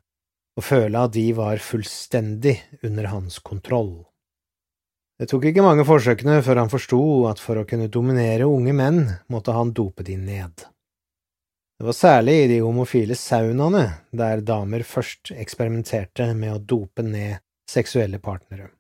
og 0.58 0.66
føle 0.68 1.06
at 1.06 1.14
de 1.16 1.28
var 1.38 1.62
fullstendig 1.64 2.58
under 2.84 3.08
hans 3.14 3.40
kontroll. 3.40 4.02
Det 5.22 5.28
tok 5.30 5.44
ikke 5.52 5.62
mange 5.62 5.84
forsøkene 5.86 6.40
før 6.42 6.64
han 6.64 6.70
forsto 6.72 7.00
at 7.30 7.38
for 7.38 7.62
å 7.62 7.66
kunne 7.70 7.92
dominere 7.94 8.48
unge 8.50 8.74
menn 8.74 9.04
måtte 9.30 9.54
han 9.54 9.70
dope 9.78 10.02
de 10.08 10.16
ned. 10.18 10.64
Det 11.78 11.86
var 11.86 11.94
særlig 11.94 12.36
i 12.40 12.48
de 12.50 12.58
homofile 12.66 13.14
saunaene 13.14 13.84
der 14.18 14.42
damer 14.42 14.82
først 14.82 15.30
eksperimenterte 15.38 16.32
med 16.34 16.56
å 16.56 16.64
dope 16.74 17.06
ned 17.06 17.38
seksuelle 17.70 18.18
partnere. 18.18 18.72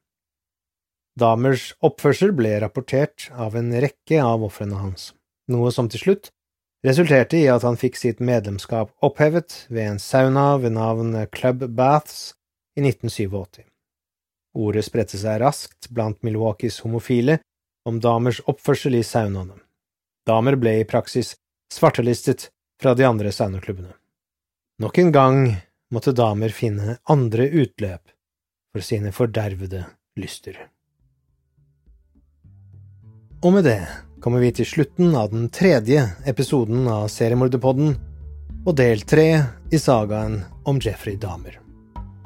Damers 1.13 1.75
oppførsel 1.85 2.33
ble 2.33 2.55
rapportert 2.63 3.29
av 3.37 3.53
en 3.59 3.69
rekke 3.85 4.17
av 4.25 4.41
ofrene 4.49 4.81
hans, 4.81 5.11
noe 5.45 5.69
som 5.69 5.93
til 5.93 6.07
slutt 6.07 6.31
resulterte 6.81 7.37
i 7.37 7.45
at 7.53 7.61
han 7.67 7.77
fikk 7.77 8.01
sitt 8.01 8.17
medlemskap 8.17 8.95
opphevet 9.05 9.67
ved 9.69 9.91
en 9.91 10.01
sauna 10.01 10.55
ved 10.57 10.73
navn 10.73 11.13
Club 11.29 11.67
Baths 11.69 12.31
i 12.73 12.81
1987. 12.81 13.70
Ordet 14.57 14.83
spredte 14.85 15.19
seg 15.19 15.39
raskt 15.41 15.89
blant 15.89 16.19
Milwaukees 16.23 16.81
homofile 16.83 17.39
om 17.87 17.99
damers 18.03 18.41
oppførsel 18.51 18.97
i 18.99 19.03
saunaene. 19.03 19.57
Damer 20.27 20.57
ble 20.59 20.81
i 20.81 20.87
praksis 20.87 21.35
svartelistet 21.73 22.49
fra 22.81 22.93
de 22.97 23.07
andre 23.07 23.31
saunaklubbene. 23.31 23.93
Nok 24.81 24.97
en 24.97 25.11
gang 25.11 25.39
måtte 25.93 26.13
damer 26.17 26.53
finne 26.55 26.97
andre 27.09 27.47
utløp 27.47 28.11
for 28.71 28.85
sine 28.85 29.11
fordervede 29.15 29.85
lyster. 30.19 30.57
Og 33.41 33.55
med 33.55 33.65
det 33.65 33.81
kommer 34.21 34.43
vi 34.43 34.51
til 34.53 34.67
slutten 34.69 35.15
av 35.17 35.31
den 35.33 35.49
tredje 35.49 36.03
episoden 36.29 36.85
av 36.91 37.07
Seriemorderpodden 37.09 37.95
og 38.61 38.75
del 38.77 39.01
tre 39.07 39.27
i 39.73 39.81
sagaen 39.81 40.41
om 40.69 40.81
Jeffrey 40.81 41.17
Dahmer. 41.17 41.60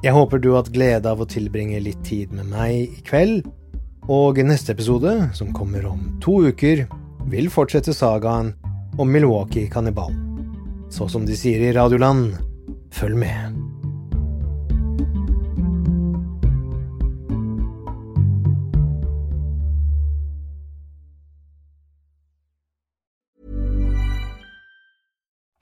Jeg 0.05 0.13
håper 0.13 0.37
du 0.37 0.51
har 0.51 0.59
hatt 0.61 0.69
glede 0.69 1.09
av 1.09 1.23
å 1.23 1.25
tilbringe 1.25 1.79
litt 1.81 2.03
tid 2.05 2.29
med 2.29 2.45
meg 2.51 2.73
i 2.77 3.01
kveld, 3.07 3.47
og 4.05 4.37
neste 4.45 4.75
episode, 4.75 5.15
som 5.33 5.49
kommer 5.49 5.87
om 5.89 6.03
to 6.21 6.43
uker, 6.45 6.83
vil 7.31 7.49
fortsette 7.49 7.95
sagaen 7.97 8.51
om 9.01 9.09
Milwaukee-kannibalen. 9.09 10.21
Så 10.93 11.09
som 11.09 11.25
de 11.25 11.33
sier 11.33 11.63
i 11.65 11.73
Radioland, 11.73 12.37
følg 12.93 13.17
med. 13.17 13.64